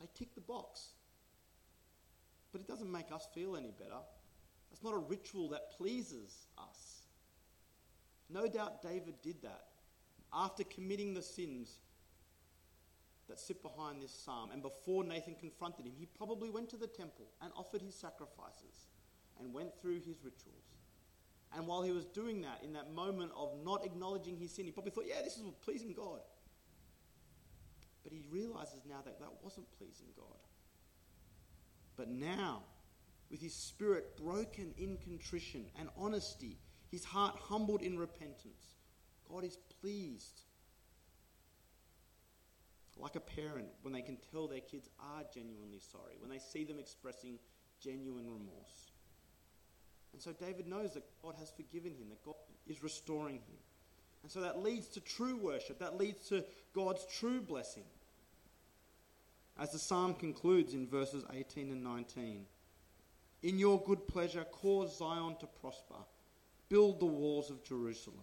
They 0.00 0.08
tick 0.14 0.34
the 0.34 0.40
box. 0.40 0.88
But 2.52 2.60
it 2.60 2.68
doesn't 2.68 2.90
make 2.90 3.12
us 3.12 3.28
feel 3.34 3.56
any 3.56 3.72
better. 3.78 4.00
That's 4.70 4.82
not 4.82 4.94
a 4.94 4.98
ritual 4.98 5.48
that 5.50 5.72
pleases 5.76 6.46
us. 6.58 7.02
No 8.30 8.46
doubt 8.46 8.82
David 8.82 9.14
did 9.22 9.42
that. 9.42 9.64
After 10.32 10.64
committing 10.64 11.14
the 11.14 11.22
sins 11.22 11.78
that 13.28 13.38
sit 13.38 13.62
behind 13.62 14.02
this 14.02 14.12
psalm. 14.12 14.50
And 14.50 14.62
before 14.62 15.04
Nathan 15.04 15.34
confronted 15.34 15.86
him, 15.86 15.92
he 15.96 16.06
probably 16.06 16.50
went 16.50 16.68
to 16.70 16.76
the 16.76 16.86
temple 16.86 17.26
and 17.42 17.52
offered 17.56 17.82
his 17.82 17.94
sacrifices 17.94 18.88
and 19.38 19.52
went 19.52 19.70
through 19.80 20.00
his 20.00 20.16
rituals. 20.24 20.64
And 21.56 21.66
while 21.66 21.82
he 21.82 21.92
was 21.92 22.04
doing 22.04 22.42
that, 22.42 22.60
in 22.62 22.72
that 22.74 22.92
moment 22.92 23.32
of 23.36 23.52
not 23.64 23.84
acknowledging 23.84 24.36
his 24.36 24.50
sin, 24.52 24.66
he 24.66 24.70
probably 24.70 24.90
thought, 24.90 25.06
yeah, 25.06 25.22
this 25.22 25.36
is 25.36 25.44
pleasing 25.62 25.92
God. 25.92 26.20
But 28.02 28.12
he 28.12 28.22
realizes 28.30 28.80
now 28.88 29.00
that 29.04 29.18
that 29.20 29.30
wasn't 29.42 29.66
pleasing 29.78 30.08
God. 30.16 30.38
But 31.96 32.08
now, 32.08 32.62
with 33.30 33.40
his 33.40 33.54
spirit 33.54 34.16
broken 34.16 34.72
in 34.78 34.96
contrition 34.98 35.66
and 35.78 35.88
honesty, 35.96 36.58
his 36.90 37.04
heart 37.04 37.36
humbled 37.38 37.82
in 37.82 37.98
repentance, 37.98 38.76
God 39.30 39.44
is 39.44 39.58
pleased 39.80 40.42
like 42.96 43.14
a 43.14 43.20
parent 43.20 43.68
when 43.82 43.92
they 43.92 44.02
can 44.02 44.18
tell 44.32 44.48
their 44.48 44.60
kids 44.60 44.88
are 44.98 45.22
genuinely 45.32 45.80
sorry, 45.80 46.16
when 46.20 46.30
they 46.30 46.38
see 46.38 46.64
them 46.64 46.78
expressing 46.78 47.38
genuine 47.80 48.24
remorse. 48.24 48.92
And 50.12 50.20
so 50.20 50.32
David 50.32 50.66
knows 50.66 50.94
that 50.94 51.04
God 51.22 51.34
has 51.38 51.50
forgiven 51.50 51.92
him, 51.92 52.08
that 52.08 52.24
God 52.24 52.34
is 52.66 52.82
restoring 52.82 53.36
him. 53.36 53.58
And 54.22 54.32
so 54.32 54.40
that 54.40 54.62
leads 54.62 54.88
to 54.88 55.00
true 55.00 55.36
worship, 55.36 55.78
that 55.78 55.96
leads 55.96 56.28
to 56.28 56.44
God's 56.74 57.06
true 57.06 57.40
blessing. 57.40 57.84
As 59.58 59.72
the 59.72 59.78
psalm 59.78 60.14
concludes 60.14 60.74
in 60.74 60.88
verses 60.88 61.24
18 61.32 61.70
and 61.70 61.84
19 61.84 62.46
In 63.42 63.58
your 63.58 63.80
good 63.84 64.06
pleasure, 64.08 64.44
cause 64.44 64.98
Zion 64.98 65.36
to 65.40 65.46
prosper, 65.46 65.94
build 66.68 67.00
the 67.00 67.06
walls 67.06 67.50
of 67.50 67.62
Jerusalem. 67.64 68.18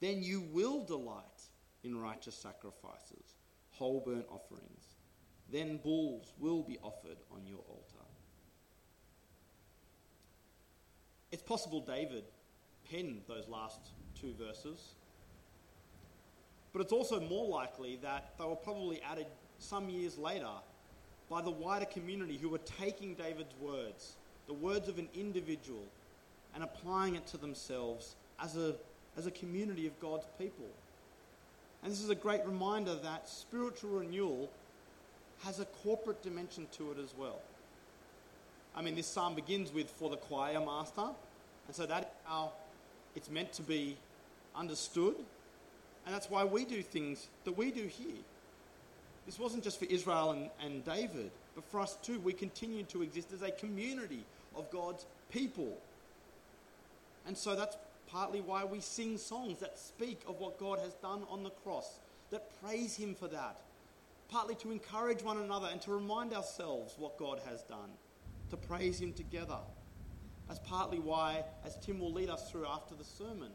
Then 0.00 0.22
you 0.22 0.40
will 0.52 0.84
delight 0.84 1.42
in 1.84 2.00
righteous 2.00 2.34
sacrifices 2.34 3.36
whole 3.78 4.02
burnt 4.04 4.26
offerings. 4.28 4.96
Then 5.50 5.78
bulls 5.78 6.32
will 6.38 6.62
be 6.62 6.78
offered 6.82 7.18
on 7.30 7.46
your 7.46 7.60
altar. 7.68 8.04
It's 11.30 11.42
possible 11.42 11.80
David 11.80 12.24
penned 12.90 13.22
those 13.28 13.48
last 13.48 13.80
two 14.20 14.34
verses, 14.34 14.94
but 16.72 16.82
it's 16.82 16.92
also 16.92 17.20
more 17.20 17.46
likely 17.46 17.98
that 18.02 18.32
they 18.38 18.44
were 18.44 18.56
probably 18.56 19.00
added 19.02 19.26
some 19.58 19.88
years 19.88 20.18
later 20.18 20.50
by 21.30 21.42
the 21.42 21.50
wider 21.50 21.84
community 21.84 22.36
who 22.36 22.48
were 22.48 22.58
taking 22.58 23.14
David's 23.14 23.54
words, 23.60 24.16
the 24.48 24.54
words 24.54 24.88
of 24.88 24.98
an 24.98 25.08
individual, 25.14 25.84
and 26.54 26.64
applying 26.64 27.14
it 27.14 27.26
to 27.28 27.36
themselves 27.36 28.16
as 28.42 28.56
a, 28.56 28.74
as 29.16 29.26
a 29.26 29.30
community 29.30 29.86
of 29.86 30.00
God's 30.00 30.26
people. 30.38 30.66
And 31.82 31.92
this 31.92 32.00
is 32.00 32.10
a 32.10 32.14
great 32.14 32.44
reminder 32.44 32.96
that 32.96 33.28
spiritual 33.28 33.90
renewal 33.90 34.50
has 35.44 35.60
a 35.60 35.66
corporate 35.84 36.22
dimension 36.22 36.66
to 36.72 36.90
it 36.90 36.98
as 36.98 37.14
well. 37.16 37.38
I 38.74 38.82
mean, 38.82 38.96
this 38.96 39.06
psalm 39.06 39.34
begins 39.34 39.72
with 39.72 39.90
for 39.90 40.10
the 40.10 40.16
choir 40.16 40.58
master, 40.58 41.10
and 41.66 41.76
so 41.76 41.86
that's 41.86 42.06
how 42.24 42.52
it's 43.14 43.30
meant 43.30 43.52
to 43.54 43.62
be 43.62 43.96
understood, 44.56 45.14
and 46.06 46.14
that's 46.14 46.30
why 46.30 46.44
we 46.44 46.64
do 46.64 46.82
things 46.82 47.28
that 47.44 47.56
we 47.56 47.70
do 47.70 47.86
here. 47.86 48.22
This 49.26 49.38
wasn't 49.38 49.62
just 49.62 49.78
for 49.78 49.84
Israel 49.84 50.30
and, 50.30 50.48
and 50.64 50.84
David, 50.84 51.30
but 51.54 51.64
for 51.64 51.80
us 51.80 51.96
too. 52.02 52.18
We 52.20 52.32
continue 52.32 52.82
to 52.84 53.02
exist 53.02 53.30
as 53.32 53.42
a 53.42 53.50
community 53.50 54.24
of 54.54 54.70
God's 54.70 55.06
people. 55.30 55.78
And 57.26 57.36
so 57.36 57.54
that's 57.54 57.76
partly 58.08 58.40
why 58.40 58.64
we 58.64 58.80
sing 58.80 59.18
songs 59.18 59.60
that 59.60 59.78
speak 59.78 60.20
of 60.26 60.40
what 60.40 60.58
God 60.58 60.78
has 60.78 60.94
done 60.94 61.22
on 61.30 61.42
the 61.42 61.50
cross, 61.50 62.00
that 62.30 62.50
praise 62.62 62.96
Him 62.96 63.14
for 63.14 63.28
that, 63.28 63.60
partly 64.28 64.54
to 64.56 64.70
encourage 64.70 65.22
one 65.22 65.38
another 65.38 65.68
and 65.70 65.80
to 65.82 65.90
remind 65.90 66.32
ourselves 66.32 66.94
what 66.98 67.18
God 67.18 67.40
has 67.48 67.62
done, 67.62 67.90
to 68.50 68.56
praise 68.56 69.00
Him 69.00 69.12
together. 69.12 69.58
That's 70.46 70.60
partly 70.60 70.98
why, 70.98 71.44
as 71.64 71.76
Tim 71.76 72.00
will 72.00 72.12
lead 72.12 72.30
us 72.30 72.50
through 72.50 72.66
after 72.66 72.94
the 72.94 73.04
sermon, 73.04 73.50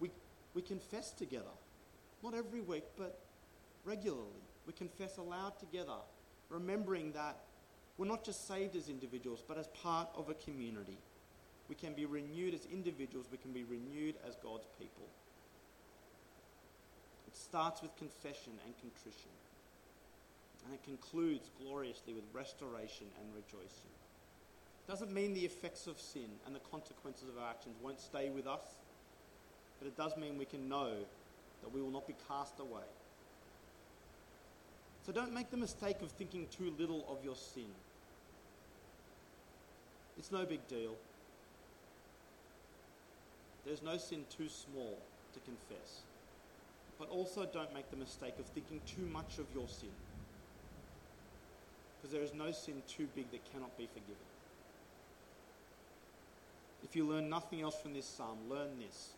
we, 0.00 0.10
we 0.52 0.60
confess 0.60 1.10
together. 1.12 1.44
Not 2.22 2.34
every 2.34 2.60
week, 2.60 2.84
but 2.98 3.18
regularly. 3.84 4.42
We 4.66 4.74
confess 4.74 5.16
aloud 5.16 5.58
together, 5.58 5.96
remembering 6.50 7.12
that 7.12 7.38
we're 7.96 8.06
not 8.06 8.24
just 8.24 8.48
saved 8.48 8.74
as 8.76 8.88
individuals, 8.88 9.42
but 9.46 9.56
as 9.56 9.68
part 9.68 10.08
of 10.16 10.28
a 10.28 10.34
community. 10.34 10.98
We 11.68 11.74
can 11.74 11.94
be 11.94 12.04
renewed 12.04 12.54
as 12.54 12.66
individuals, 12.72 13.26
we 13.30 13.38
can 13.38 13.52
be 13.52 13.64
renewed 13.64 14.16
as 14.26 14.36
God's 14.36 14.66
people. 14.78 15.06
It 17.26 17.36
starts 17.36 17.82
with 17.82 17.96
confession 17.96 18.52
and 18.64 18.74
contrition, 18.80 19.30
and 20.64 20.74
it 20.74 20.82
concludes 20.82 21.50
gloriously 21.62 22.12
with 22.14 22.24
restoration 22.32 23.06
and 23.20 23.34
rejoicing. 23.34 23.94
It 24.86 24.90
doesn't 24.90 25.12
mean 25.12 25.32
the 25.32 25.44
effects 25.44 25.86
of 25.86 25.98
sin 25.98 26.28
and 26.46 26.54
the 26.54 26.60
consequences 26.70 27.28
of 27.28 27.38
our 27.42 27.48
actions 27.48 27.76
won't 27.82 28.00
stay 28.00 28.28
with 28.28 28.46
us, 28.46 28.62
but 29.78 29.88
it 29.88 29.96
does 29.96 30.16
mean 30.16 30.36
we 30.36 30.44
can 30.44 30.68
know 30.68 30.92
that 31.62 31.72
we 31.72 31.80
will 31.80 31.90
not 31.90 32.06
be 32.06 32.14
cast 32.28 32.60
away. 32.60 32.84
So 35.06 35.12
don't 35.12 35.32
make 35.32 35.50
the 35.50 35.56
mistake 35.56 36.02
of 36.02 36.10
thinking 36.10 36.46
too 36.48 36.72
little 36.78 37.06
of 37.08 37.24
your 37.24 37.36
sin. 37.36 37.68
It's 40.18 40.30
no 40.30 40.44
big 40.44 40.66
deal. 40.68 40.94
There's 43.64 43.82
no 43.82 43.96
sin 43.96 44.24
too 44.30 44.48
small 44.48 44.98
to 45.32 45.40
confess. 45.40 46.02
But 46.98 47.10
also 47.10 47.46
don't 47.46 47.72
make 47.74 47.90
the 47.90 47.96
mistake 47.96 48.34
of 48.38 48.46
thinking 48.46 48.80
too 48.86 49.06
much 49.12 49.38
of 49.38 49.46
your 49.54 49.66
sin. 49.68 49.88
Because 51.96 52.12
there 52.12 52.22
is 52.22 52.34
no 52.34 52.52
sin 52.52 52.82
too 52.86 53.08
big 53.14 53.30
that 53.30 53.40
cannot 53.52 53.76
be 53.78 53.86
forgiven. 53.86 54.14
If 56.84 56.94
you 56.94 57.06
learn 57.06 57.30
nothing 57.30 57.62
else 57.62 57.80
from 57.80 57.94
this 57.94 58.04
psalm, 58.06 58.38
learn 58.48 58.78
this. 58.78 59.14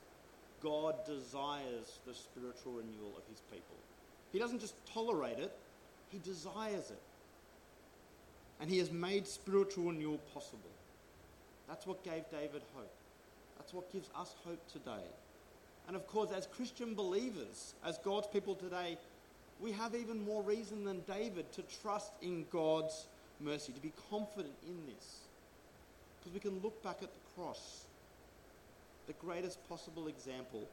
God 0.63 1.05
desires 1.05 1.99
the 2.07 2.15
spiritual 2.15 2.73
renewal 2.73 3.13
of 3.17 3.25
his 3.29 3.41
people. 3.51 3.77
He 4.33 4.39
doesn't 4.39 4.61
just 4.61 4.75
tolerate 4.87 5.39
it, 5.39 5.53
he 6.11 6.19
desires 6.19 6.91
it. 6.91 7.01
And 8.61 8.71
he 8.71 8.79
has 8.79 8.91
made 8.91 9.27
spiritual 9.27 9.85
renewal 9.85 10.19
possible. 10.33 10.71
That's 11.69 11.87
what 11.87 12.05
gave 12.05 12.29
David 12.31 12.63
hope. 12.75 12.93
That's 13.59 13.73
what 13.73 13.93
gives 13.93 14.09
us 14.17 14.35
hope 14.45 14.61
today. 14.73 15.05
And 15.87 15.97
of 15.97 16.07
course, 16.07 16.31
as 16.31 16.47
Christian 16.47 16.95
believers, 16.95 17.75
as 17.85 17.99
God's 17.99 18.27
people 18.29 18.55
today, 18.55 18.99
we 19.61 19.73
have 19.73 19.95
even 19.95 20.25
more 20.25 20.43
reason 20.43 20.85
than 20.85 21.01
David 21.01 21.51
to 21.53 21.63
trust 21.83 22.13
in 22.23 22.45
God's 22.53 23.07
mercy, 23.41 23.73
to 23.73 23.81
be 23.81 23.93
confident 24.11 24.55
in 24.67 24.77
this. 24.87 25.21
Because 26.19 26.35
we 26.35 26.41
can 26.41 26.61
look 26.63 26.83
back 26.83 26.99
at 27.03 27.13
the 27.13 27.21
cross, 27.35 27.85
the 29.07 29.13
greatest 29.15 29.67
possible 29.69 30.09
example 30.09 30.69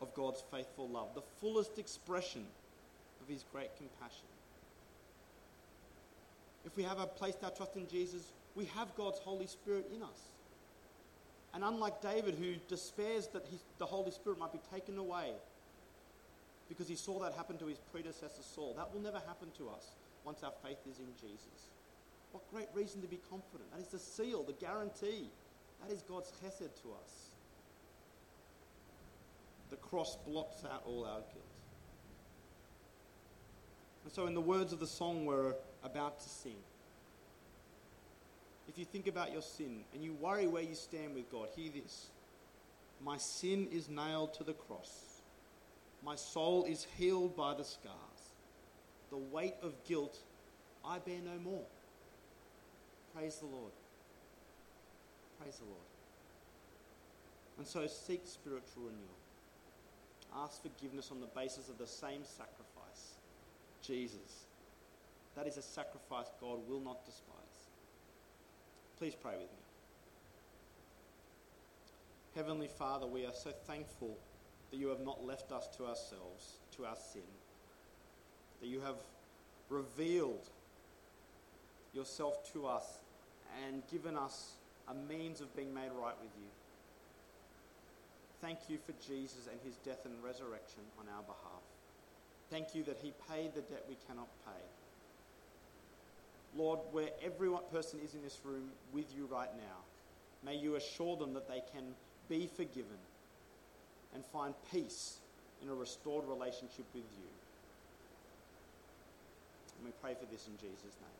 of 0.00 0.14
God's 0.14 0.42
faithful 0.50 0.88
love, 0.88 1.08
the 1.14 1.22
fullest 1.40 1.78
expression 1.78 2.44
of 3.20 3.28
his 3.28 3.44
great 3.52 3.70
compassion. 3.76 4.26
If 6.64 6.76
we 6.76 6.82
have 6.82 6.98
placed 7.16 7.42
our 7.42 7.50
trust 7.50 7.76
in 7.76 7.88
Jesus, 7.88 8.22
we 8.60 8.66
have 8.76 8.94
God's 8.94 9.18
Holy 9.20 9.46
Spirit 9.46 9.86
in 9.94 10.02
us. 10.02 10.20
And 11.54 11.64
unlike 11.64 12.02
David, 12.02 12.34
who 12.34 12.56
despairs 12.68 13.26
that 13.28 13.46
his, 13.46 13.60
the 13.78 13.86
Holy 13.86 14.10
Spirit 14.10 14.38
might 14.38 14.52
be 14.52 14.60
taken 14.70 14.98
away 14.98 15.32
because 16.68 16.86
he 16.86 16.94
saw 16.94 17.18
that 17.20 17.32
happen 17.32 17.56
to 17.56 17.66
his 17.66 17.78
predecessor 17.90 18.42
Saul, 18.42 18.74
that 18.76 18.92
will 18.92 19.00
never 19.00 19.18
happen 19.26 19.48
to 19.56 19.70
us 19.70 19.86
once 20.26 20.42
our 20.42 20.52
faith 20.62 20.76
is 20.88 20.98
in 20.98 21.06
Jesus. 21.18 21.70
What 22.32 22.48
great 22.52 22.68
reason 22.74 23.00
to 23.00 23.08
be 23.08 23.18
confident. 23.30 23.72
That 23.72 23.80
is 23.80 23.88
the 23.88 23.98
seal, 23.98 24.42
the 24.42 24.52
guarantee. 24.52 25.30
That 25.82 25.90
is 25.90 26.02
God's 26.02 26.30
chesed 26.44 26.58
to 26.82 26.88
us. 27.02 27.30
The 29.70 29.76
cross 29.76 30.18
blots 30.26 30.66
out 30.70 30.82
all 30.86 31.06
our 31.06 31.20
guilt. 31.20 31.44
And 34.04 34.12
so, 34.12 34.26
in 34.26 34.34
the 34.34 34.40
words 34.40 34.72
of 34.74 34.80
the 34.80 34.86
song 34.86 35.24
we're 35.24 35.54
about 35.82 36.20
to 36.20 36.28
sing, 36.28 36.56
if 38.70 38.78
you 38.78 38.84
think 38.84 39.08
about 39.08 39.32
your 39.32 39.42
sin 39.42 39.80
and 39.92 40.02
you 40.02 40.12
worry 40.12 40.46
where 40.46 40.62
you 40.62 40.76
stand 40.76 41.16
with 41.16 41.28
God, 41.30 41.48
hear 41.56 41.70
this. 41.74 42.06
My 43.04 43.16
sin 43.16 43.66
is 43.72 43.88
nailed 43.88 44.32
to 44.34 44.44
the 44.44 44.52
cross. 44.52 45.22
My 46.04 46.14
soul 46.14 46.64
is 46.64 46.86
healed 46.96 47.36
by 47.36 47.54
the 47.54 47.64
scars. 47.64 47.94
The 49.10 49.16
weight 49.16 49.54
of 49.60 49.72
guilt 49.84 50.16
I 50.84 50.98
bear 51.00 51.18
no 51.24 51.38
more. 51.42 51.64
Praise 53.12 53.36
the 53.36 53.46
Lord. 53.46 53.72
Praise 55.40 55.56
the 55.56 55.64
Lord. 55.64 55.76
And 57.58 57.66
so 57.66 57.88
seek 57.88 58.20
spiritual 58.24 58.84
renewal. 58.84 60.44
Ask 60.44 60.62
forgiveness 60.62 61.10
on 61.10 61.20
the 61.20 61.26
basis 61.26 61.68
of 61.68 61.76
the 61.78 61.88
same 61.88 62.22
sacrifice 62.22 63.14
Jesus. 63.82 64.44
That 65.34 65.48
is 65.48 65.56
a 65.56 65.62
sacrifice 65.62 66.26
God 66.40 66.60
will 66.68 66.80
not 66.80 67.04
despise. 67.04 67.59
Please 69.00 69.14
pray 69.14 69.32
with 69.32 69.40
me. 69.40 69.64
Heavenly 72.36 72.68
Father, 72.68 73.06
we 73.06 73.24
are 73.24 73.32
so 73.32 73.50
thankful 73.66 74.18
that 74.70 74.76
you 74.76 74.88
have 74.88 75.00
not 75.00 75.24
left 75.24 75.52
us 75.52 75.66
to 75.78 75.86
ourselves, 75.86 76.58
to 76.76 76.84
our 76.84 76.96
sin, 76.96 77.22
that 78.60 78.66
you 78.66 78.80
have 78.80 78.96
revealed 79.70 80.46
yourself 81.94 82.52
to 82.52 82.66
us 82.66 82.84
and 83.66 83.82
given 83.90 84.18
us 84.18 84.52
a 84.86 84.92
means 85.10 85.40
of 85.40 85.56
being 85.56 85.72
made 85.72 85.92
right 85.98 86.20
with 86.20 86.32
you. 86.38 86.50
Thank 88.42 88.58
you 88.68 88.76
for 88.84 88.92
Jesus 89.08 89.48
and 89.50 89.58
his 89.64 89.76
death 89.76 90.04
and 90.04 90.22
resurrection 90.22 90.82
on 90.98 91.06
our 91.08 91.22
behalf. 91.22 91.64
Thank 92.50 92.74
you 92.74 92.84
that 92.84 92.98
he 93.02 93.14
paid 93.30 93.54
the 93.54 93.62
debt 93.62 93.86
we 93.88 93.96
cannot 94.06 94.28
pay. 94.44 94.60
Lord, 96.56 96.80
where 96.92 97.10
every 97.24 97.50
person 97.72 98.00
is 98.04 98.14
in 98.14 98.22
this 98.22 98.38
room 98.44 98.70
with 98.92 99.06
you 99.16 99.26
right 99.26 99.50
now, 99.56 99.84
may 100.44 100.56
you 100.56 100.76
assure 100.76 101.16
them 101.16 101.34
that 101.34 101.48
they 101.48 101.62
can 101.72 101.84
be 102.28 102.46
forgiven 102.46 102.98
and 104.14 104.24
find 104.26 104.54
peace 104.72 105.18
in 105.62 105.68
a 105.68 105.74
restored 105.74 106.24
relationship 106.26 106.86
with 106.94 107.04
you. 107.18 107.28
And 109.78 109.86
we 109.86 109.92
pray 110.02 110.14
for 110.14 110.26
this 110.30 110.46
in 110.46 110.56
Jesus' 110.56 110.96
name. 111.00 111.19